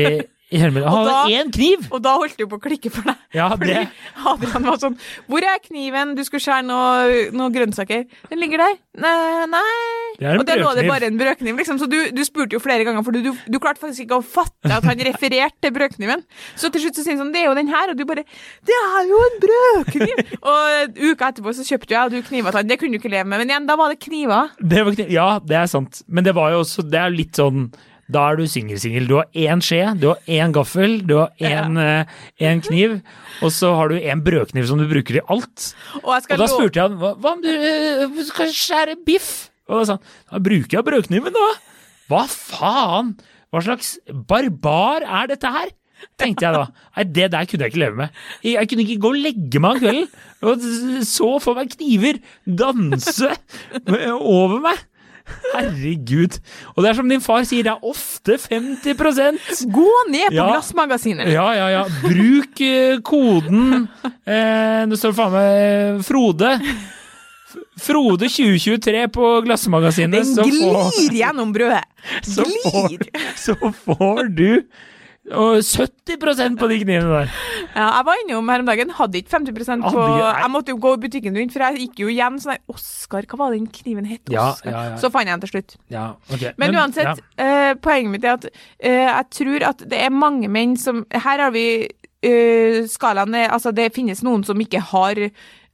i. 0.53 0.61
Og 0.83 0.89
Han 0.93 1.07
da- 1.07 1.25
én 1.33 1.51
kniv! 1.53 1.87
Og 1.91 2.01
da 2.05 2.15
holdt 2.19 2.37
det 2.37 2.45
jo 2.45 2.49
på 2.51 2.59
å 2.59 2.63
klikke 2.63 2.91
for 2.93 3.09
deg. 3.09 3.19
Ja, 3.33 3.49
Fordi 3.49 3.73
det 3.73 3.87
Adrian 4.29 4.67
var 4.69 4.77
sånn 4.77 4.97
Hvor 5.27 5.41
er 5.41 5.57
kniven? 5.63 6.13
Du 6.15 6.23
skulle 6.23 6.43
skjære 6.43 6.65
noen 6.67 7.33
noe 7.33 7.49
grønnsaker. 7.53 8.05
Den 8.29 8.41
ligger 8.41 8.61
der. 8.61 8.77
Nei. 9.01 9.61
Det 10.19 10.27
er 10.27 10.35
en 10.35 10.39
Og 10.39 10.45
der 10.45 10.61
lå 10.61 10.73
det 10.77 10.85
bare 10.87 11.07
en 11.09 11.17
brødkniv, 11.17 11.57
liksom. 11.57 11.79
Så 11.81 11.87
du, 11.89 11.97
du 12.13 12.21
spurte 12.25 12.53
jo 12.53 12.61
flere 12.61 12.85
ganger, 12.85 13.03
for 13.05 13.15
du, 13.15 13.23
du, 13.25 13.31
du 13.49 13.57
klarte 13.59 13.81
faktisk 13.81 14.05
ikke 14.05 14.19
å 14.21 14.25
fatte 14.25 14.69
at 14.69 14.85
han 14.85 15.01
refererte 15.07 15.57
til 15.63 15.73
brødkniven. 15.73 16.21
Så 16.59 16.69
til 16.73 16.85
slutt 16.85 16.99
så 16.99 17.05
sier 17.05 17.17
han 17.17 17.23
sånn 17.25 17.33
Det 17.33 17.41
er 17.41 17.49
jo 17.49 17.55
den 17.57 17.71
her, 17.73 17.93
og 17.93 17.97
du 17.97 18.05
bare 18.09 18.25
Det 18.65 18.77
er 18.77 19.09
jo 19.09 19.21
en 19.29 19.39
brødkniv! 19.45 20.21
og 20.53 20.99
uka 21.01 21.31
etterpå 21.31 21.55
så 21.57 21.65
kjøpte 21.67 21.95
jeg 21.95 22.03
og 22.05 22.13
du 22.13 22.21
kniver 22.29 22.53
til 22.53 22.61
han. 22.61 22.69
Det 22.69 22.79
kunne 22.81 22.93
du 22.97 23.01
ikke 23.01 23.13
leve 23.13 23.25
med. 23.25 23.41
Men 23.41 23.55
igjen, 23.55 23.67
da 23.69 23.79
var 23.79 23.93
det 23.93 23.99
kniver. 24.03 24.53
Det 24.61 24.85
var 24.85 24.99
kniv. 24.99 25.09
Ja, 25.13 25.27
det 25.41 25.57
er 25.63 25.71
sant. 25.71 26.03
Men 26.07 26.27
det 26.27 26.35
var 26.37 26.53
jo 26.53 26.61
også 26.63 26.85
Det 26.85 26.99
er 27.01 27.13
litt 27.13 27.41
sånn 27.41 27.71
Da 28.13 28.23
er 28.29 28.39
du 28.39 28.45
singel-singel. 28.49 29.07
Du 29.09 29.15
har 29.19 29.27
én 29.33 29.63
skje, 29.63 29.81
du 29.99 30.09
har 30.11 30.21
én 30.29 30.53
gaffel, 30.55 30.99
du 31.07 31.15
har 31.21 31.31
én 31.41 31.79
ja. 31.79 32.03
uh, 32.05 32.61
kniv, 32.67 32.99
og 33.41 33.53
så 33.55 33.73
har 33.79 33.89
du 33.89 33.97
én 33.97 34.21
brødkniv 34.25 34.67
som 34.69 34.81
du 34.81 34.85
bruker 34.89 35.19
i 35.19 35.25
alt. 35.33 35.71
Og 36.03 36.13
Og 36.13 36.33
da 36.37 36.49
spurte 36.51 36.79
jeg 36.79 36.89
han 36.91 36.99
hva, 37.01 37.13
hva 37.17 37.35
om 37.37 37.43
du 37.43 37.49
uh, 37.49 38.23
skal 38.29 38.53
skjære 38.53 38.99
biff? 39.07 39.49
Og 39.69 39.79
da 39.79 39.85
sa 39.87 39.97
han 39.97 40.03
da 40.33 40.43
bruker 40.43 40.79
jeg 40.79 40.87
brødkniven, 40.89 41.33
da. 41.33 41.47
Hva 42.11 42.25
faen? 42.29 43.15
Hva 43.53 43.61
slags 43.63 43.95
barbar 44.29 45.05
er 45.05 45.33
dette 45.33 45.49
her? 45.53 45.71
Tenkte 46.19 46.45
jeg 46.45 46.55
da. 46.55 46.63
Nei, 46.97 47.05
det 47.15 47.27
der 47.31 47.47
kunne 47.47 47.65
jeg 47.65 47.73
ikke 47.73 47.83
leve 47.83 47.99
med. 48.01 48.23
Jeg, 48.43 48.69
kunne 48.69 48.83
ikke 48.85 49.01
gå 49.03 49.11
og 49.13 49.21
legge 49.23 49.61
meg 49.63 49.77
om 49.77 49.83
kvelden 49.83 50.09
og 50.43 50.65
så 51.07 51.29
for 51.43 51.55
meg 51.57 51.71
kniver 51.77 52.19
danse 52.43 53.29
over 54.19 54.59
meg. 54.65 54.81
Herregud. 55.53 56.37
Og 56.75 56.83
det 56.83 56.89
er 56.91 56.97
som 56.97 57.09
din 57.09 57.21
far 57.23 57.43
sier, 57.47 57.63
det 57.63 57.71
er 57.73 57.85
ofte 57.89 58.35
50% 58.41 59.63
Gå 59.71 59.85
ned 60.11 60.27
på 60.29 60.35
Ja. 60.35 60.47
glassmagasinet. 60.51 61.29
ja, 61.31 61.45
ja, 61.55 61.67
ja. 61.77 61.83
Bruk 62.03 62.61
eh, 62.61 62.97
koden 63.05 63.87
eh, 64.25 64.83
Det 64.89 64.99
står 64.99 65.13
faen 65.17 65.31
meg 65.37 65.49
eh, 65.61 66.01
Frode. 66.03 66.53
Frode 67.83 68.27
2023 68.29 69.07
på 69.13 69.27
Glassmagasinet, 69.45 70.23
Den 70.23 70.35
så 70.35 70.43
får, 70.45 70.89
glir 70.97 71.19
gjennom 71.21 71.51
brødet. 71.53 71.83
så 72.25 72.45
får, 72.65 72.97
så 73.37 73.55
får 73.85 74.29
du 74.33 74.49
og 75.31 75.61
70% 75.63 76.57
på 76.59 76.67
de 76.67 76.77
knivene 76.81 77.07
der. 77.07 77.29
Ja, 77.71 77.85
jeg 77.85 78.05
var 78.09 78.19
innom 78.19 78.49
her 78.51 78.59
om 78.59 78.67
dagen, 78.67 78.91
hadde 78.97 79.21
ikke 79.21 79.37
50% 79.37 79.85
på 79.87 80.03
Jeg 80.19 80.51
måtte 80.51 80.73
jo 80.73 80.79
gå 80.83 80.93
i 80.97 81.01
butikken 81.05 81.37
rundt, 81.39 81.53
for 81.55 81.63
jeg 81.63 81.85
gikk 81.85 82.03
jo 82.03 82.11
igjen 82.11 82.41
sånn 82.43 82.57
der 82.57 82.73
Oskar, 82.73 83.27
hva 83.31 83.39
var 83.45 83.55
den 83.55 83.69
kniven 83.71 84.09
het? 84.09 84.21
Ja, 84.33 84.49
ja, 84.67 84.83
ja. 84.91 84.99
Så 84.99 85.11
fant 85.13 85.29
jeg 85.29 85.37
den 85.37 85.45
til 85.45 85.53
slutt. 85.53 85.77
Ja, 85.93 86.05
ok. 86.27 86.45
Men, 86.59 86.75
uansett, 86.75 87.23
eh, 87.39 87.71
poenget 87.79 88.17
mitt 88.17 88.27
er 88.27 88.35
at 88.35 88.49
eh, 88.51 89.07
jeg 89.07 89.29
tror 89.39 89.67
at 89.71 89.87
det 89.93 90.03
er 90.03 90.13
mange 90.13 90.51
menn 90.51 90.75
som 90.79 91.05
Her 91.13 91.47
har 91.47 91.55
vi 91.55 91.67
eh, 91.87 92.83
skalaen 92.91 93.35
Altså, 93.45 93.71
det 93.71 93.93
finnes 93.95 94.23
noen 94.27 94.43
som 94.43 94.59
ikke 94.59 94.83
har 94.91 95.23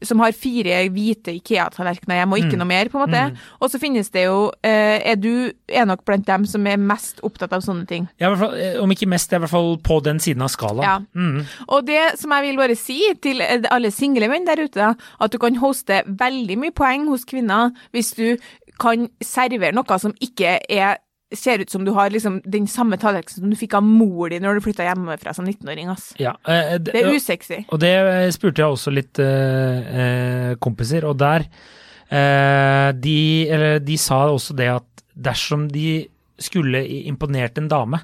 som 0.02 0.20
har 0.24 0.32
fire 0.32 0.90
hvite 0.94 1.34
Ikea-tallerkener 1.36 2.22
hjemme, 2.22 2.34
og 2.38 2.40
ikke 2.40 2.56
Mm. 2.56 2.60
noe 2.62 2.68
mer, 2.70 2.86
på 2.90 3.00
en 3.02 3.10
måte. 3.10 3.38
Og 3.62 3.70
så 3.70 3.80
finnes 3.80 4.10
det 4.12 4.26
jo 4.26 4.52
eh, 4.64 5.02
Er 5.12 5.16
du 5.16 5.52
er 5.68 5.86
nok 5.86 6.06
blant 6.06 6.26
dem 6.26 6.46
som 6.46 6.66
er 6.68 6.78
mest 6.78 7.20
opptatt 7.22 7.52
av 7.54 7.62
sånne 7.62 7.86
ting? 7.88 8.08
Ja, 8.20 8.30
hvert 8.30 8.40
fall, 8.40 8.56
eh, 8.60 8.80
om 8.82 8.90
ikke 8.90 9.08
mest, 9.08 9.34
i 9.34 9.38
hvert 9.38 9.50
fall 9.50 9.78
på 9.78 10.02
den 10.04 10.20
siden 10.20 10.42
av 10.42 10.50
skalaen. 10.50 10.84
Ja. 10.84 11.00
Mm. 11.16 11.46
Og 11.68 11.86
det 11.86 12.20
som 12.20 12.32
jeg 12.32 12.44
vil 12.44 12.58
bare 12.58 12.76
si 12.78 13.02
til 13.22 13.42
alle 13.70 13.92
single 13.92 14.30
menn 14.30 14.46
der 14.46 14.64
ute, 14.64 14.96
at 15.22 15.32
du 15.32 15.38
kan 15.38 15.56
hoste 15.56 16.04
veldig 16.08 16.58
mye 16.58 16.72
poeng 16.72 17.08
hos 17.10 17.26
kvinner 17.26 17.72
hvis 17.94 18.14
du 18.16 18.38
kan 18.80 19.10
servere 19.22 19.74
noe 19.76 20.00
som 20.00 20.14
ikke 20.24 20.60
er 20.70 20.98
ser 21.36 21.62
ut 21.62 21.70
som 21.70 21.84
du 21.86 21.92
har 21.94 22.10
liksom 22.10 22.40
den 22.50 22.66
samme 22.68 22.98
tallerkenen 22.98 23.44
som 23.44 23.50
du 23.52 23.56
fikk 23.60 23.76
av 23.78 23.84
mor 23.86 24.32
di 24.34 24.40
når 24.42 24.58
du 24.58 24.64
flytta 24.66 24.88
hjemmefra 24.88 25.34
som 25.38 25.46
19-åring. 25.46 25.90
ass. 25.94 26.14
Ja, 26.18 26.34
eh, 26.48 26.78
Det 26.82 26.96
er 26.96 27.12
usexy. 27.14 27.60
Og 27.70 27.80
det 27.84 27.92
eh, 28.00 28.30
spurte 28.34 28.64
jeg 28.64 28.74
også 28.74 28.94
litt 28.96 29.20
eh, 29.22 29.92
eh, 30.02 30.56
kompiser, 30.64 31.06
og 31.06 31.20
der 31.22 31.46
eh, 32.10 32.90
de, 32.98 33.18
eller, 33.52 33.80
de 33.84 33.98
sa 34.02 34.24
også 34.32 34.56
det 34.58 34.70
at 34.80 35.06
dersom 35.20 35.68
de 35.70 36.08
skulle 36.40 36.82
imponert 37.06 37.58
en 37.60 37.68
dame, 37.70 38.00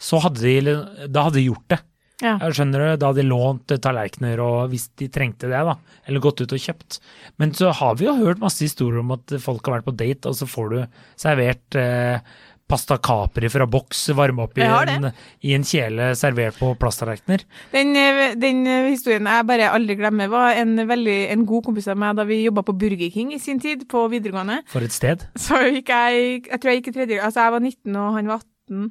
så 0.00 0.20
hadde 0.24 0.40
de, 0.40 0.74
da 1.12 1.26
hadde 1.26 1.40
de 1.40 1.48
gjort 1.50 1.66
det. 1.74 1.80
Ja. 2.20 2.34
Jeg 2.36 2.52
skjønner 2.58 2.82
du, 2.84 2.88
Da 3.00 3.08
hadde 3.08 3.22
de 3.22 3.30
lånt 3.30 3.72
eh, 3.72 3.78
tallerkener 3.80 4.40
og 4.44 4.68
hvis 4.72 4.90
de 5.00 5.08
trengte 5.12 5.48
det, 5.48 5.60
da. 5.64 5.74
Eller 6.06 6.20
gått 6.20 6.42
ut 6.44 6.52
og 6.52 6.60
kjøpt. 6.60 6.98
Men 7.40 7.52
så 7.56 7.72
har 7.76 7.96
vi 7.96 8.04
jo 8.08 8.14
hørt 8.18 8.42
masse 8.42 8.60
historier 8.64 9.00
om 9.00 9.14
at 9.16 9.36
folk 9.40 9.64
har 9.68 9.78
vært 9.78 9.88
på 9.88 9.96
date, 9.96 10.28
og 10.28 10.36
så 10.36 10.48
får 10.48 10.68
du 10.74 10.78
servert 11.20 11.78
eh, 11.80 12.20
pasta 12.70 12.98
capri 13.02 13.50
fra 13.52 13.66
boks, 13.70 14.04
varme 14.16 14.46
opp 14.46 14.58
i 14.58 14.64
en, 14.66 15.08
i 15.46 15.54
en 15.56 15.66
kjele 15.66 16.12
servert 16.18 16.58
på 16.60 16.72
plasttallerkener. 16.80 17.44
Den, 17.74 17.92
eh, 17.98 18.22
den 18.38 18.62
eh, 18.68 18.90
historien 18.92 19.28
jeg 19.28 19.48
bare 19.48 19.70
aldri 19.74 19.98
glemmer, 19.98 20.30
var 20.32 20.58
en, 20.60 20.76
veldig, 20.88 21.18
en 21.34 21.44
god 21.48 21.66
kompis 21.68 21.90
av 21.90 21.98
meg 22.00 22.16
da 22.18 22.26
vi 22.28 22.42
jobba 22.44 22.64
på 22.66 22.76
Burger 22.78 23.10
King 23.12 23.34
i 23.34 23.42
sin 23.42 23.60
tid, 23.62 23.86
på 23.90 24.06
videregående. 24.12 24.60
For 24.70 24.86
et 24.86 24.94
sted. 24.94 25.26
Så 25.38 25.58
gikk 25.66 25.90
jeg 25.90 26.42
Jeg 26.46 26.60
tror 26.60 26.70
jeg 26.70 26.80
gikk 26.80 26.90
i 26.90 26.94
tredje 26.94 27.22
Altså, 27.24 27.44
jeg 27.44 27.54
var 27.54 27.62
19, 27.64 27.96
og 27.96 28.16
han 28.16 28.30
var 28.30 28.42
18. 28.70 28.90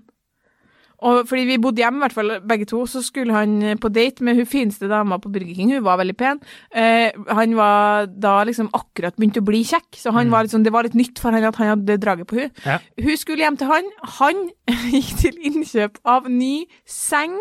Og 1.05 1.27
fordi 1.29 1.45
vi 1.47 1.57
bodde 1.61 1.81
hjemme, 1.83 2.01
i 2.01 2.03
hvert 2.05 2.15
fall 2.17 2.33
begge 2.49 2.67
to, 2.69 2.81
så 2.89 3.01
skulle 3.05 3.35
han 3.35 3.77
på 3.79 3.91
date 3.93 4.25
med 4.25 4.39
hun 4.39 4.49
fineste 4.49 4.89
dama 4.91 5.19
på 5.21 5.31
Burger 5.31 5.55
King. 5.55 5.73
Hun 5.77 5.85
var 5.85 5.99
veldig 6.01 6.15
pen. 6.19 6.41
Eh, 6.75 7.15
han 7.29 7.55
var 7.55 8.09
da 8.11 8.35
liksom 8.47 8.71
akkurat 8.75 9.15
begynt 9.19 9.39
å 9.39 9.45
bli 9.47 9.63
kjekk, 9.67 9.87
så 9.99 10.13
han 10.15 10.31
var 10.33 10.47
liksom, 10.47 10.65
det 10.65 10.73
var 10.75 10.87
litt 10.87 10.97
nytt 10.99 11.21
for 11.21 11.35
han 11.35 11.47
at 11.47 11.59
han 11.61 11.73
hadde 11.75 11.99
draget 12.03 12.29
på 12.29 12.41
hun. 12.41 12.51
Ja. 12.65 12.79
Hun 12.99 13.17
skulle 13.19 13.45
hjem 13.45 13.59
til 13.61 13.71
han. 13.71 13.87
Han 14.19 14.43
gikk 14.95 15.15
til 15.23 15.39
innkjøp 15.51 16.01
av 16.07 16.27
ny 16.31 16.65
seng 16.87 17.37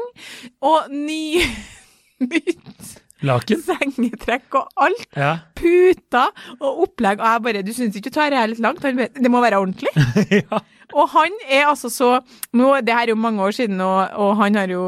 og 0.62 0.88
ny 0.94 1.42
Nytt 2.18 2.97
Laken? 3.27 3.61
sengetrekk 3.62 4.55
og 4.59 4.68
alt. 4.79 5.07
Ja. 5.18 5.33
Puter 5.59 6.31
og 6.59 6.85
opplegg. 6.87 7.18
Og 7.23 7.27
jeg 7.27 7.44
bare 7.47 7.62
Du 7.66 7.73
syns 7.75 7.97
ikke 7.99 8.11
du 8.11 8.14
tar 8.14 8.31
det 8.31 8.38
her 8.38 8.51
litt 8.51 8.62
langt? 8.62 8.83
Det 8.83 9.31
må 9.31 9.42
være 9.42 9.59
ordentlig. 9.59 9.90
ja. 10.42 10.61
Og 10.94 11.09
han 11.12 11.35
er 11.48 11.66
altså 11.68 11.90
så 11.92 12.11
nå, 12.57 12.81
Det 12.85 12.94
her 12.94 13.03
er 13.09 13.12
jo 13.12 13.16
mange 13.20 13.42
år 13.44 13.53
siden, 13.53 13.81
og, 13.81 14.09
og 14.16 14.37
han 14.40 14.55
har 14.57 14.68
jo 14.72 14.83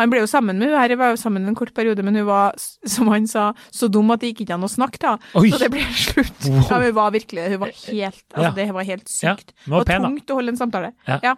Han 0.00 0.08
ble 0.08 0.20
jo 0.22 0.26
sammen 0.30 0.56
med 0.56 0.70
hun 0.70 0.78
her, 0.80 0.94
var 0.96 1.10
jo 1.12 1.16
sammen 1.20 1.44
en 1.48 1.54
kort 1.58 1.74
periode, 1.76 2.00
men 2.02 2.14
hun 2.16 2.24
var, 2.24 2.54
som 2.88 3.08
han 3.12 3.26
sa, 3.28 3.50
så 3.70 3.88
dum 3.92 4.10
at 4.14 4.22
det 4.22 4.30
gikk 4.30 4.46
ikke 4.46 4.54
an 4.56 4.64
å 4.64 4.70
snakke, 4.72 4.96
da. 5.02 5.10
Oi. 5.36 5.50
Så 5.52 5.58
det 5.60 5.68
ble 5.74 5.82
slutt. 5.92 6.46
Wow. 6.46 6.62
Ja, 6.70 6.78
hun 6.86 6.94
var 6.96 7.10
virkelig 7.12 7.48
Hun 7.52 7.60
var 7.60 7.74
helt 7.74 8.24
Altså, 8.32 8.46
Ja. 8.46 8.50
det 8.56 8.68
var 8.72 8.88
helt 8.88 9.08
sykt. 9.12 9.52
Ja. 9.52 9.66
det 9.66 9.74
var 9.74 9.84
pen, 9.90 10.02
da. 10.02 10.08
tungt 10.08 10.30
å 10.32 10.38
holde 10.40 10.54
en 10.54 10.60
samtale. 10.62 10.92
Ja. 11.20 11.34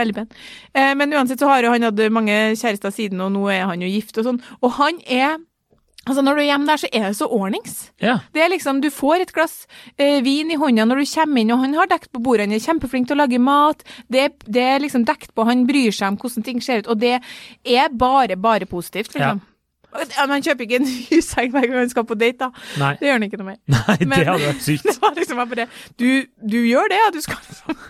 Veldig 0.00 0.14
pen. 0.16 0.28
Eh, 0.74 0.94
men 0.98 1.12
uansett 1.14 1.38
så 1.38 1.46
har 1.52 1.62
jo 1.62 1.70
han 1.70 1.86
hatt 1.86 2.02
mange 2.10 2.40
kjærester 2.58 2.90
siden, 2.90 3.20
og 3.22 3.30
nå 3.36 3.46
er 3.54 3.68
han 3.70 3.80
jo 3.84 3.86
gift 3.92 4.18
og 4.18 4.26
sånn. 4.26 4.42
Og 4.62 4.72
han 4.80 4.98
er 5.06 5.38
Altså, 6.08 6.22
når 6.24 6.34
du 6.34 6.40
er 6.40 6.46
hjemme 6.48 6.66
der, 6.66 6.80
så 6.80 6.88
er 6.96 7.02
det 7.10 7.16
så 7.18 7.26
ordnings. 7.28 7.74
ja. 8.00 8.14
Det 8.32 8.40
er 8.42 8.48
liksom, 8.48 8.80
Du 8.80 8.88
får 8.90 9.20
et 9.26 9.32
glass 9.36 9.66
eh, 9.98 10.22
vin 10.24 10.50
i 10.50 10.56
hånda 10.56 10.86
når 10.88 11.02
du 11.04 11.10
kommer 11.12 11.40
inn, 11.42 11.50
og 11.52 11.60
han 11.60 11.74
har 11.76 11.86
dekt 11.90 12.08
på 12.10 12.22
bordet. 12.24 12.46
Han 12.48 12.56
er 12.56 12.62
kjempeflink 12.64 13.06
til 13.10 13.18
å 13.18 13.20
lage 13.20 13.38
mat. 13.38 13.84
Det, 14.08 14.30
det 14.48 14.62
er 14.64 14.80
liksom 14.80 15.04
dekt 15.04 15.34
på, 15.36 15.44
han 15.44 15.66
bryr 15.68 15.92
seg 15.92 16.08
om 16.14 16.16
hvordan 16.22 16.46
ting 16.46 16.62
ser 16.64 16.80
ut. 16.82 16.88
Og 16.88 16.98
det 17.02 17.18
er 17.68 17.92
bare, 17.92 18.36
bare 18.40 18.66
positivt, 18.66 19.12
liksom. 19.14 19.42
Ja. 19.44 20.26
Man 20.30 20.42
kjøper 20.46 20.62
ikke 20.64 20.78
en 20.80 20.86
ny 20.88 21.20
seng 21.26 21.50
hver 21.50 21.64
gang 21.66 21.80
han 21.82 21.90
skal 21.90 22.04
på 22.06 22.14
date, 22.18 22.38
da. 22.46 22.50
Nei. 22.78 22.92
Det 23.00 23.08
gjør 23.08 23.16
han 23.18 23.24
ikke 23.28 23.40
noe 23.40 23.48
mer. 23.52 23.60
Nei, 23.74 23.96
Men- 24.06 24.18
det 24.20 24.26
hadde 24.28 24.46
vært 24.52 24.66
sykt. 24.66 24.84
Det 24.90 24.98
var 25.02 25.16
liksom 25.18 25.40
bare 25.50 25.66
Du, 25.98 26.08
du 26.46 26.60
gjør 26.64 26.88
det, 26.92 27.00
ja. 27.04 27.08
Du 27.10 27.20
skal 27.20 27.42
liksom 27.48 27.80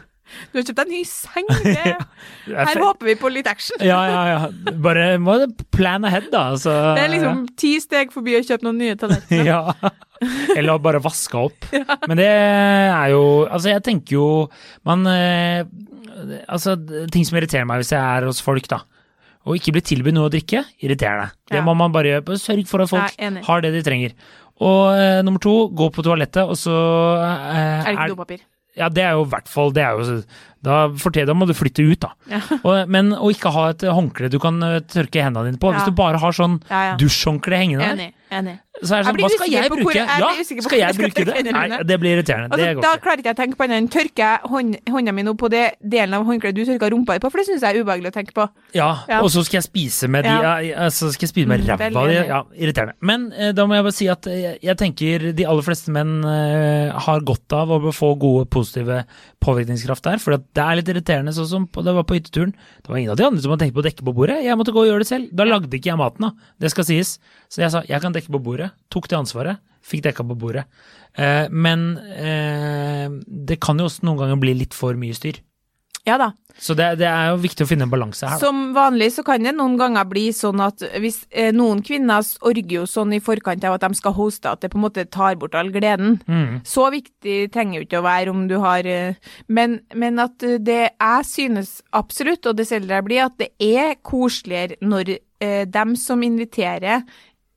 Du 0.52 0.58
har 0.58 0.66
kjøpt 0.66 0.80
deg 0.82 0.92
ny 0.92 1.00
seng. 1.08 1.48
Det, 1.64 1.74
er 2.50 2.70
her 2.70 2.82
håper 2.84 3.10
vi 3.10 3.16
på 3.20 3.30
litt 3.32 3.48
action. 3.50 3.80
Ja, 3.84 4.00
ja, 4.10 4.20
ja. 4.30 4.74
Bare 4.82 5.06
må 5.22 5.36
plan 5.74 6.06
ahead, 6.08 6.30
da. 6.32 6.44
Så, 6.60 6.74
Det 6.98 7.06
er 7.06 7.12
liksom 7.14 7.44
ti 7.60 7.74
steg 7.82 8.14
forbi 8.14 8.38
å 8.38 8.44
kjøpe 8.46 8.66
noen 8.68 8.80
nye 8.82 8.98
tallerkener. 9.00 9.46
ja. 9.52 9.92
Eller 10.56 10.74
å 10.74 10.80
bare 10.82 11.00
vaske 11.02 11.38
opp. 11.40 11.68
Men 12.08 12.18
det 12.20 12.28
er 12.28 13.12
jo 13.14 13.22
Altså, 13.48 13.70
jeg 13.72 13.80
tenker 13.86 14.18
jo 14.18 14.26
Man 14.84 15.06
eh, 15.08 15.62
Altså, 16.44 16.74
ting 17.08 17.24
som 17.24 17.38
irriterer 17.40 17.64
meg 17.64 17.80
hvis 17.80 17.94
jeg 17.94 18.00
er 18.02 18.26
hos 18.28 18.42
folk, 18.44 18.68
da. 18.68 18.82
Og 19.48 19.56
ikke 19.56 19.72
bli 19.72 19.82
tilbudt 19.88 20.12
noe 20.12 20.28
å 20.28 20.32
drikke, 20.32 20.60
irriterer 20.84 21.22
deg. 21.22 21.36
Det 21.48 21.58
Ja. 21.60 21.64
må 21.64 21.72
man 21.72 21.94
bare 21.94 22.10
gjøre. 22.12 22.36
Sørg 22.36 22.66
for 22.68 22.84
at 22.84 22.90
folk 22.92 23.14
er 23.16 23.40
har 23.46 23.62
det 23.64 23.72
de 23.72 23.80
trenger. 23.86 24.12
Og 24.60 24.92
uh, 24.92 25.22
nummer 25.24 25.40
to, 25.40 25.54
gå 25.72 25.88
på 25.88 26.04
toalettet, 26.04 26.44
og 26.44 26.58
så 26.60 26.74
uh, 27.16 27.80
Er 27.80 27.86
det 27.86 27.94
ikke 27.96 28.10
dopapir? 28.12 28.42
Ja, 28.78 28.88
det 28.92 29.02
er 29.02 29.16
jo 29.18 29.24
i 29.26 29.30
hvert 29.32 29.48
fall 29.50 29.72
det 29.74 29.82
er 29.82 29.98
jo, 29.98 30.20
Da 30.62 30.76
fortjener 31.00 31.34
må 31.34 31.48
du 31.48 31.54
flytte 31.56 31.82
ut, 31.82 31.98
da. 32.04 32.12
Ja. 32.30 32.40
Og, 32.68 32.90
men 32.92 33.10
å 33.16 33.30
ikke 33.32 33.52
ha 33.54 33.70
et 33.72 33.82
håndkle 33.82 34.30
du 34.30 34.38
kan 34.42 34.60
eh, 34.66 34.78
tørke 34.86 35.24
hendene 35.24 35.50
dine 35.50 35.60
på. 35.60 35.72
Ja. 35.72 35.80
Hvis 35.80 35.90
du 35.90 35.96
bare 35.98 36.20
har 36.22 36.36
sånn 36.36 36.60
dusjhåndkle 37.00 37.60
hengende 37.64 37.90
der. 37.90 38.14
Så 38.82 38.94
er 38.94 39.02
det 39.02 39.06
sånn 39.10 39.18
Hva 39.20 39.28
skal 39.34 39.50
jeg 39.50 39.68
på 39.70 39.76
bruke? 39.76 39.82
hvor- 39.82 39.94
jeg 39.94 40.06
Ja, 40.06 40.28
skal 40.46 40.78
jeg 40.78 40.80
jeg 40.80 40.94
bruke 40.96 41.24
det? 41.26 41.52
Nei, 41.52 41.82
det 41.82 41.96
blir 42.00 42.12
irriterende. 42.16 42.48
Altså, 42.54 42.56
Det 42.64 42.76
går 42.76 42.82
da 42.82 42.92
ikke. 42.94 43.02
klarer 43.02 43.18
ikke 43.18 43.30
jeg 43.30 43.36
å 43.36 43.40
tenke 43.42 43.56
på 43.58 43.64
annet 43.66 43.76
enn 43.82 43.88
tørker 43.90 44.22
jeg 44.22 44.40
hånd, 44.50 44.76
hånda 44.88 45.12
mi 45.14 45.22
nå 45.26 45.34
på 45.36 45.50
det 45.50 45.74
delen 45.82 46.14
av 46.14 46.24
håndkleet 46.24 46.54
du 46.54 46.64
tørka 46.64 46.90
rumpa 46.90 47.12
di 47.14 47.18
på, 47.18 47.30
for 47.30 47.38
det 47.42 47.46
syns 47.50 47.60
jeg 47.66 47.76
er 47.76 47.82
ubehagelig 47.82 48.12
å 48.12 48.14
tenke 48.14 48.32
på. 48.32 48.48
Ja, 48.72 48.90
Ja. 49.08 49.20
og 49.22 49.28
så 49.30 49.42
skal 49.44 49.60
jeg 49.60 49.66
spise 49.72 50.08
med 50.08 50.22
de 50.24 50.30
Ja. 50.30 50.58
ja. 50.60 50.86
så 50.88 51.10
skal 51.12 51.26
jeg 51.26 51.34
spise 51.34 51.46
med 51.48 51.60
Mm, 51.60 51.66
ræva 51.66 52.08
di. 52.08 52.14
Ja, 52.30 52.42
irriterende. 52.56 52.94
Men 53.02 53.32
eh, 53.36 53.50
da 53.52 53.66
må 53.66 53.74
jeg 53.74 53.82
bare 53.84 53.92
si 53.92 54.06
at 54.08 54.22
jeg, 54.22 54.58
jeg 54.62 54.76
tenker 54.78 55.32
de 55.34 55.44
aller 55.44 55.62
fleste 55.62 55.88
menn 55.90 56.24
eh, 56.24 56.92
har 56.96 57.20
godt 57.20 57.52
av 57.52 57.68
å 57.74 57.90
få 57.92 58.14
gode, 58.18 58.48
positive 58.48 59.04
påvirkningskraft 59.42 60.02
der. 60.06 60.18
For 60.22 60.36
det 60.36 60.62
er 60.62 60.76
litt 60.78 60.90
irriterende, 60.92 61.34
sånn 61.34 61.48
som 61.48 61.66
på, 61.66 61.82
det 61.84 61.94
var 61.96 62.04
på 62.04 62.14
hytteturen. 62.18 62.52
Det 62.84 62.88
var 62.88 62.96
ingen 63.02 63.10
av 63.10 63.16
de 63.20 63.24
andre 63.26 63.42
som 63.42 63.50
hadde 63.50 63.64
tenkt 63.66 63.74
på 63.74 63.82
å 63.82 63.86
dekke 63.88 64.04
på 64.06 64.14
bordet. 64.14 64.42
Jeg 64.44 64.56
måtte 64.60 64.72
gå 64.74 64.84
og 64.84 64.88
gjøre 64.90 65.02
det 65.04 65.10
selv. 65.10 65.28
Da 65.34 65.44
lagde 65.48 65.70
ikke 65.72 65.90
jeg 65.90 65.98
maten, 66.00 66.20
da. 66.20 66.30
Det 66.60 66.70
skal 66.70 66.84
sies. 66.84 67.18
Så 67.50 67.62
jeg 67.64 67.70
sa 67.72 67.82
jeg 67.88 68.00
kan 68.00 68.12
dekke 68.14 68.30
på 68.30 68.40
bordet. 68.42 68.59
Tok 68.92 69.08
det 69.10 69.18
ansvaret. 69.18 69.62
Fikk 69.80 70.04
dekka 70.04 70.26
på 70.28 70.36
bordet. 70.38 70.66
Eh, 71.16 71.46
men 71.50 71.94
eh, 71.98 73.06
det 73.26 73.60
kan 73.64 73.80
jo 73.80 73.88
også 73.88 74.04
noen 74.06 74.20
ganger 74.20 74.42
bli 74.42 74.58
litt 74.60 74.76
for 74.76 74.98
mye 75.00 75.16
styr. 75.16 75.40
Ja 76.08 76.16
da. 76.20 76.30
Så 76.60 76.74
det, 76.76 76.86
det 77.00 77.06
er 77.08 77.30
jo 77.30 77.40
viktig 77.40 77.64
å 77.64 77.68
finne 77.68 77.86
en 77.86 77.92
balanse 77.92 78.26
her. 78.26 78.36
Da. 78.36 78.48
Som 78.48 78.72
vanlig 78.76 79.10
så 79.14 79.24
kan 79.24 79.44
det 79.44 79.52
noen 79.56 79.76
ganger 79.80 80.08
bli 80.08 80.26
sånn 80.36 80.60
at 80.64 80.82
hvis 81.00 81.22
eh, 81.30 81.52
noen 81.56 81.80
kvinner 81.84 82.26
orger 82.46 82.74
jo 82.80 82.84
sånn 82.88 83.14
i 83.16 83.20
forkant 83.24 83.64
av 83.64 83.76
at 83.76 83.84
de 83.86 83.96
skal 83.96 84.16
hoste, 84.16 84.50
at 84.50 84.64
det 84.64 84.72
på 84.72 84.80
en 84.80 84.84
måte 84.84 85.06
tar 85.12 85.38
bort 85.40 85.56
all 85.56 85.70
gleden. 85.72 86.18
Mm. 86.26 86.60
Så 86.68 86.88
viktig 86.92 87.38
trenger 87.54 87.80
jo 87.80 87.86
ikke 87.86 88.02
å 88.02 88.06
være 88.08 88.34
om 88.34 88.44
du 88.50 88.58
har 88.60 88.88
eh, 88.88 89.16
Men, 89.48 89.80
men 89.94 90.20
at 90.20 90.44
eh, 90.44 90.60
det 90.60 90.82
jeg 90.88 91.28
synes 91.28 91.78
absolutt, 91.96 92.48
og 92.48 92.58
det 92.58 92.68
selger 92.68 92.98
jeg 92.98 93.08
blir, 93.08 93.24
at 93.24 93.40
det 93.40 93.52
er 93.60 93.96
koseligere 94.04 94.80
når 94.84 95.16
eh, 95.16 95.64
dem 95.68 95.96
som 96.00 96.24
inviterer, 96.26 97.04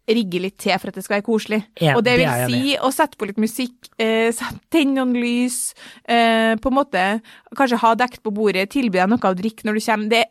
rigger 0.10 0.44
litt 0.44 0.58
til 0.62 0.76
for 0.80 0.92
at 0.92 0.98
det 0.98 1.04
skal 1.06 1.18
være 1.18 1.26
koselig. 1.28 1.60
Ja, 1.82 1.96
og 1.98 2.04
det 2.06 2.18
vil 2.20 2.28
det 2.28 2.48
si 2.52 2.76
å 2.76 2.92
sette 2.94 3.20
på 3.20 3.28
litt 3.30 3.40
musikk, 3.42 3.76
eh, 4.02 4.32
tenne 4.74 4.98
noen 5.00 5.16
lys, 5.16 5.74
eh, 6.04 6.56
på 6.60 6.72
en 6.72 6.78
måte 6.80 7.04
kanskje 7.56 7.82
ha 7.84 7.94
dekt 8.00 8.24
på 8.24 8.34
bordet, 8.36 8.70
tilby 8.74 9.00
deg 9.00 9.12
noe 9.12 9.32
å 9.32 9.38
drikke 9.38 9.68
når 9.68 9.80
du 9.80 9.86
kommer. 9.86 10.10
Det, 10.12 10.24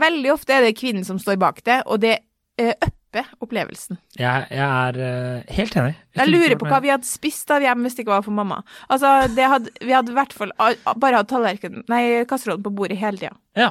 veldig 0.00 0.32
ofte 0.34 0.56
er 0.56 0.66
det 0.66 0.78
kvinnen 0.78 1.06
som 1.06 1.20
står 1.22 1.38
bak 1.40 1.62
det, 1.66 1.82
og 1.86 2.02
det 2.02 2.16
eh, 2.58 2.74
upper 3.10 3.30
opplevelsen. 3.42 3.98
Jeg, 4.18 4.48
jeg 4.54 4.66
er 4.66 4.98
eh, 5.06 5.54
helt 5.56 5.76
enig. 5.76 5.94
Jeg 6.18 6.30
lurer 6.30 6.56
på 6.58 6.70
hva 6.70 6.80
vi 6.82 6.92
hadde 6.92 7.08
spist 7.08 7.50
av 7.54 7.62
hjem 7.62 7.86
hvis 7.86 7.98
det 7.98 8.04
ikke 8.04 8.16
var 8.16 8.26
for 8.26 8.34
mamma. 8.34 8.62
Altså, 8.88 9.28
det 9.34 9.46
hadde, 9.50 9.70
Vi 9.82 9.94
hadde 9.94 10.12
i 10.12 10.18
hvert 10.18 10.34
fall 10.34 10.54
bare 10.96 11.22
hatt 11.22 11.30
tallerkenen, 11.30 11.86
nei, 11.90 12.24
kasserollen 12.30 12.66
på 12.66 12.74
bordet 12.74 12.98
hele 12.98 13.22
tida. 13.22 13.38
Ja. 13.58 13.70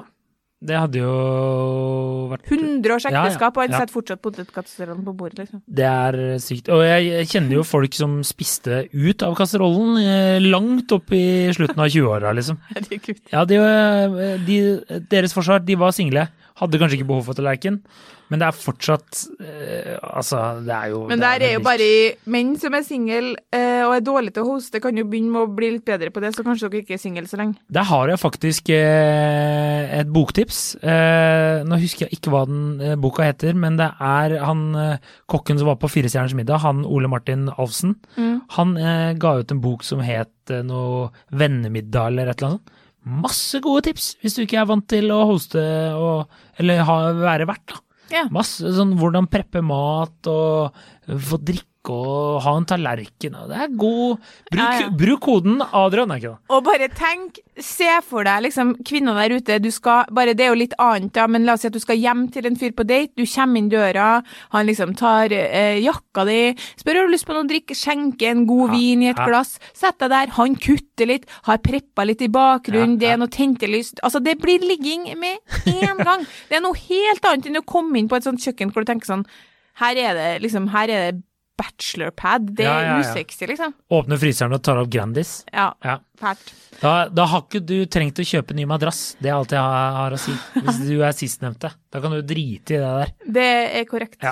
Det 0.60 0.76
hadde 0.76 1.00
jo 1.00 1.12
vært 2.34 2.50
100 2.52 2.92
års 2.92 3.06
Ja, 3.08 3.12
ja, 3.14 3.22
ekteskap, 3.24 3.56
og 3.56 3.64
ja. 3.64 3.80
setter 3.80 3.94
fortsatt 3.96 4.22
potetkasserollen 4.26 5.06
på 5.08 5.14
bordet, 5.16 5.46
liksom. 5.46 5.62
Det 5.64 5.86
er 5.88 6.18
sykt. 6.44 6.68
Og 6.76 6.84
jeg 6.84 7.06
jeg 7.10 7.30
kjenner 7.32 7.60
jo 7.60 7.64
folk 7.68 7.96
som 7.96 8.18
spiste 8.28 8.82
ut 8.92 9.24
av 9.24 9.38
kasserollen 9.40 10.02
eh, 10.02 10.44
langt 10.44 10.92
opp 10.96 11.14
i 11.16 11.48
slutten 11.56 11.80
av 11.80 11.88
20-åra, 11.88 12.34
liksom. 12.36 12.60
Herregud. 12.74 13.22
Ja, 13.32 13.46
de, 13.48 13.62
eh, 13.64 14.36
de, 14.44 14.60
deres 15.12 15.36
forsvar, 15.36 15.64
de 15.64 15.80
var 15.80 15.96
single. 15.96 16.28
Hadde 16.60 16.80
kanskje 16.82 17.00
ikke 17.00 17.10
behov 17.10 17.28
for 17.30 17.38
tallerken, 17.38 17.80
men 18.30 18.42
det 18.42 18.46
er 18.50 18.58
fortsatt 18.58 19.22
eh, 19.42 19.96
Altså, 20.06 20.38
det 20.66 20.74
er 20.76 20.92
jo 20.92 21.02
Men 21.10 21.22
der 21.22 21.46
er 21.46 21.54
jo 21.56 21.62
bare 21.66 21.88
menn 22.30 22.52
som 22.62 22.76
er 22.78 22.84
single 22.86 23.34
eh, 23.56 23.82
og 23.86 23.96
er 23.96 24.04
dårlige 24.06 24.36
til 24.38 24.46
å 24.46 24.52
hoste, 24.54 24.82
kan 24.84 24.98
jo 24.98 25.06
begynne 25.10 25.34
med 25.34 25.48
å 25.48 25.54
bli 25.56 25.72
litt 25.78 25.86
bedre 25.88 26.12
på 26.14 26.22
det, 26.24 26.34
så 26.36 26.46
kanskje 26.46 26.70
dere 26.70 26.84
ikke 26.84 26.98
er 26.98 27.02
single 27.02 27.26
så 27.30 27.40
lenge. 27.40 27.58
Der 27.74 27.88
har 27.90 28.12
jeg 28.12 28.22
faktisk 28.22 28.72
eh, 28.76 30.00
et 30.00 30.12
boktips. 30.14 30.62
Eh, 30.84 31.62
nå 31.68 31.80
husker 31.82 32.08
jeg 32.08 32.20
ikke 32.20 32.34
hva 32.34 32.44
den 32.50 32.84
eh, 32.84 32.98
boka 33.00 33.26
heter, 33.26 33.56
men 33.58 33.80
det 33.80 33.90
er 33.96 34.38
han 34.44 34.66
eh, 34.78 35.14
kokken 35.32 35.62
som 35.62 35.72
var 35.72 35.80
på 35.82 35.92
Fire 35.92 36.12
stjerners 36.12 36.36
middag, 36.38 36.62
han 36.66 36.84
Ole 36.86 37.10
Martin 37.12 37.48
Alfsen. 37.56 37.96
Mm. 38.18 38.36
Han 38.58 38.76
ga 39.22 39.32
ut 39.40 39.52
en 39.54 39.62
bok 39.64 39.84
som 39.86 40.02
het 40.04 40.54
noe 40.66 41.10
Vennemiddag 41.36 42.12
eller 42.12 42.30
et 42.30 42.40
eller 42.40 42.54
annet 42.54 42.60
sånt. 42.60 42.76
Masse 43.08 43.62
gode 43.64 43.86
tips 43.88 44.12
hvis 44.22 44.36
du 44.36 44.44
ikke 44.44 44.60
er 44.62 44.68
vant 44.70 44.86
til 44.92 45.12
å 45.16 45.22
hoste 45.30 45.62
og, 45.96 46.42
eller 46.60 46.84
ha, 46.88 46.98
være 47.16 47.48
vert. 47.50 47.64
da. 47.72 47.80
Ja. 48.10 48.26
Masse 48.34 48.74
sånn 48.74 48.96
hvordan 49.00 49.30
preppe 49.30 49.62
mat 49.66 50.30
og 50.30 50.76
få 51.08 51.40
drikke 51.42 51.69
og 51.88 52.42
ha 52.44 52.52
en 52.60 52.66
tallerken. 52.68 53.36
og 53.40 53.48
Det 53.50 53.58
er 53.64 53.70
god 53.80 54.18
Bruk, 54.52 54.60
Ja, 54.60 54.80
ja. 54.82 54.90
bruk 54.90 55.22
koden 55.24 55.62
Adrian, 55.74 56.12
er 56.12 56.20
ikke 56.20 56.34
det? 56.34 56.40
Og 56.50 56.64
bare 56.66 56.90
tenk, 56.92 57.40
se 57.58 57.88
for 58.04 58.24
deg 58.28 58.44
liksom 58.44 58.74
kvinner 58.84 59.16
der 59.16 59.38
ute, 59.38 59.60
du 59.64 59.70
skal, 59.72 60.04
bare 60.12 60.34
det 60.36 60.44
er 60.46 60.50
jo 60.52 60.60
litt 60.60 60.74
annet 60.78 61.14
da, 61.16 61.26
men 61.28 61.46
la 61.48 61.54
oss 61.54 61.62
si 61.62 61.68
at 61.68 61.74
du 61.74 61.80
skal 61.80 61.96
hjem 61.98 62.26
til 62.36 62.46
en 62.46 62.58
fyr 62.60 62.74
på 62.76 62.84
date, 62.86 63.14
du 63.16 63.24
kommer 63.26 63.58
inn 63.58 63.70
døra, 63.72 64.24
han 64.52 64.66
liksom 64.68 64.94
tar 65.00 65.32
eh, 65.32 65.80
jakka 65.80 66.26
di, 66.28 66.40
spør 66.78 67.00
har 67.00 67.08
du 67.08 67.14
lyst 67.16 67.26
på 67.30 67.34
noe 67.34 67.46
å 67.48 67.50
drikke, 67.50 67.76
skjenke 67.80 68.28
en 68.30 68.46
god 68.50 68.70
Ja, 68.70 68.76
vin 68.76 69.04
i 69.04 69.10
et 69.14 69.24
glass, 69.24 69.56
sett 69.74 69.98
deg 70.04 70.12
der, 70.12 70.36
han 70.36 70.56
kutter 70.60 71.08
litt, 71.08 71.26
har 71.48 71.58
preppa 71.64 72.04
litt 72.06 72.22
i 72.22 72.28
bakgrunnen, 72.28 73.00
det 73.00 73.14
er 73.14 73.18
noe 73.24 73.32
tentelyst, 73.32 74.04
altså 74.04 74.20
det 74.20 74.38
blir 74.44 74.60
ligging 74.60 75.08
med 75.18 75.40
en 75.66 76.04
gang. 76.10 76.28
Det 76.50 76.60
er 76.60 76.62
noe 76.68 76.76
helt 76.76 77.26
annet 77.26 77.48
enn 77.48 77.62
å 77.64 77.66
komme 77.66 77.98
inn 78.00 78.08
på 78.12 78.20
et 78.20 78.28
sånt 78.28 78.44
kjøkken 78.44 78.72
hvor 78.76 78.84
du 78.84 78.92
tenker 78.92 79.08
sånn, 79.16 79.26
her 79.80 79.96
er 79.96 80.14
det 80.18 80.30
liksom, 80.44 80.68
her 80.76 80.90
er 80.92 81.12
det 81.12 81.24
bachelorpad, 81.60 82.48
det 82.56 82.66
er 82.66 82.86
ja, 82.88 82.96
ja. 82.96 83.00
usexy 83.04 83.48
liksom. 83.52 83.74
Åpne 83.92 84.18
fryseren 84.22 84.56
og 84.56 84.62
tar 84.64 84.80
opp 84.82 84.90
Grandis. 84.94 85.42
Ja, 85.52 85.70
Ja. 85.86 85.98
fælt. 86.20 86.54
Da, 86.80 86.94
da 87.12 87.26
har 87.28 87.42
ikke 87.44 87.60
du 87.68 87.76
trengt 87.92 88.20
å 88.22 88.26
kjøpe 88.28 88.56
ny 88.56 88.64
madrass. 88.70 89.02
Det 89.20 89.28
er 89.28 89.36
alt 89.36 89.52
jeg 89.52 89.60
har, 89.60 89.96
har 89.98 90.16
å 90.16 90.20
si. 90.22 90.32
Hvis 90.64 90.78
du 90.88 90.94
er 91.04 91.16
sistnevnte. 91.18 91.74
Da 91.92 92.00
kan 92.04 92.14
du 92.16 92.22
drite 92.24 92.78
i 92.78 92.80
det 92.80 92.92
der. 93.02 93.12
Det 93.40 93.48
er 93.82 93.88
korrekt. 93.90 94.16
Ja. 94.24 94.32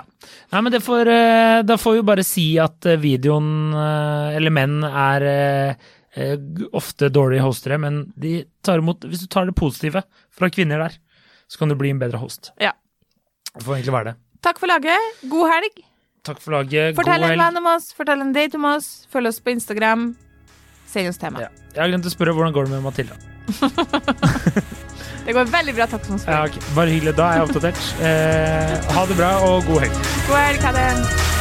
Nei, 0.54 0.62
men 0.64 0.72
det 0.72 0.80
får, 0.86 1.12
eh, 1.12 1.58
da 1.68 1.76
får 1.82 1.98
vi 1.98 2.06
bare 2.08 2.24
si 2.28 2.46
at 2.64 2.88
eh, 2.88 3.00
videoen, 3.04 3.50
eh, 3.76 4.38
eller 4.40 4.56
menn, 4.56 4.80
er 4.88 5.28
ofte 6.74 7.12
dårlige 7.14 7.44
hostere, 7.46 7.78
men 7.78 8.00
de 8.18 8.40
tar 8.66 8.80
imot 8.82 9.04
Hvis 9.06 9.22
du 9.22 9.28
tar 9.30 9.46
det 9.46 9.54
positive 9.54 10.02
fra 10.34 10.48
kvinner 10.50 10.82
der, 10.82 10.96
så 11.46 11.60
kan 11.62 11.70
du 11.70 11.76
bli 11.78 11.92
en 11.94 12.00
bedre 12.02 12.18
host. 12.18 12.50
Ja. 12.58 12.72
Det 13.54 13.62
får 13.68 13.76
egentlig 13.76 13.94
være 13.94 14.12
det. 14.14 14.16
Takk 14.48 14.58
for 14.62 14.72
laget. 14.72 15.22
God 15.30 15.52
helg. 15.52 15.84
Takk 16.28 16.42
for 16.44 16.58
laget. 16.58 16.96
Fortell 16.98 17.24
God 17.24 17.36
en 17.36 17.44
venn 17.46 17.62
om 17.62 17.70
oss, 17.74 17.92
fortell 17.96 18.24
en 18.24 18.34
date 18.36 18.60
om 18.60 18.68
oss, 18.74 18.90
følg 19.14 19.32
oss 19.32 19.40
på 19.44 19.54
Instagram. 19.56 20.10
Send 20.88 21.12
oss 21.12 21.20
tema. 21.22 21.48
Ja. 21.48 21.54
Jeg 21.74 21.84
har 21.84 21.94
glemt 21.94 22.08
å 22.08 22.14
spørre 22.14 22.36
hvordan 22.36 22.56
går 22.56 22.70
det 22.70 22.78
med 22.78 22.86
Matilda. 22.88 23.18
Det 25.28 25.34
går 25.36 25.50
veldig 25.52 25.74
bra, 25.76 25.86
takk 25.92 26.06
som 26.08 26.20
spør. 26.24 26.32
Ja, 26.38 26.46
okay. 26.48 26.62
Bare 26.72 26.94
hyggelig. 26.94 27.12
Da 27.18 27.26
er 27.28 27.42
jeg 27.42 27.50
oppdatert. 27.50 27.82
Eh, 28.00 28.94
ha 28.96 29.04
det 29.10 29.18
bra 29.20 29.34
og 29.44 29.68
god 29.68 29.84
helg. 29.84 30.06
God 30.30 30.40
helg, 30.40 30.64
ha 30.64 30.72
det. 30.78 31.37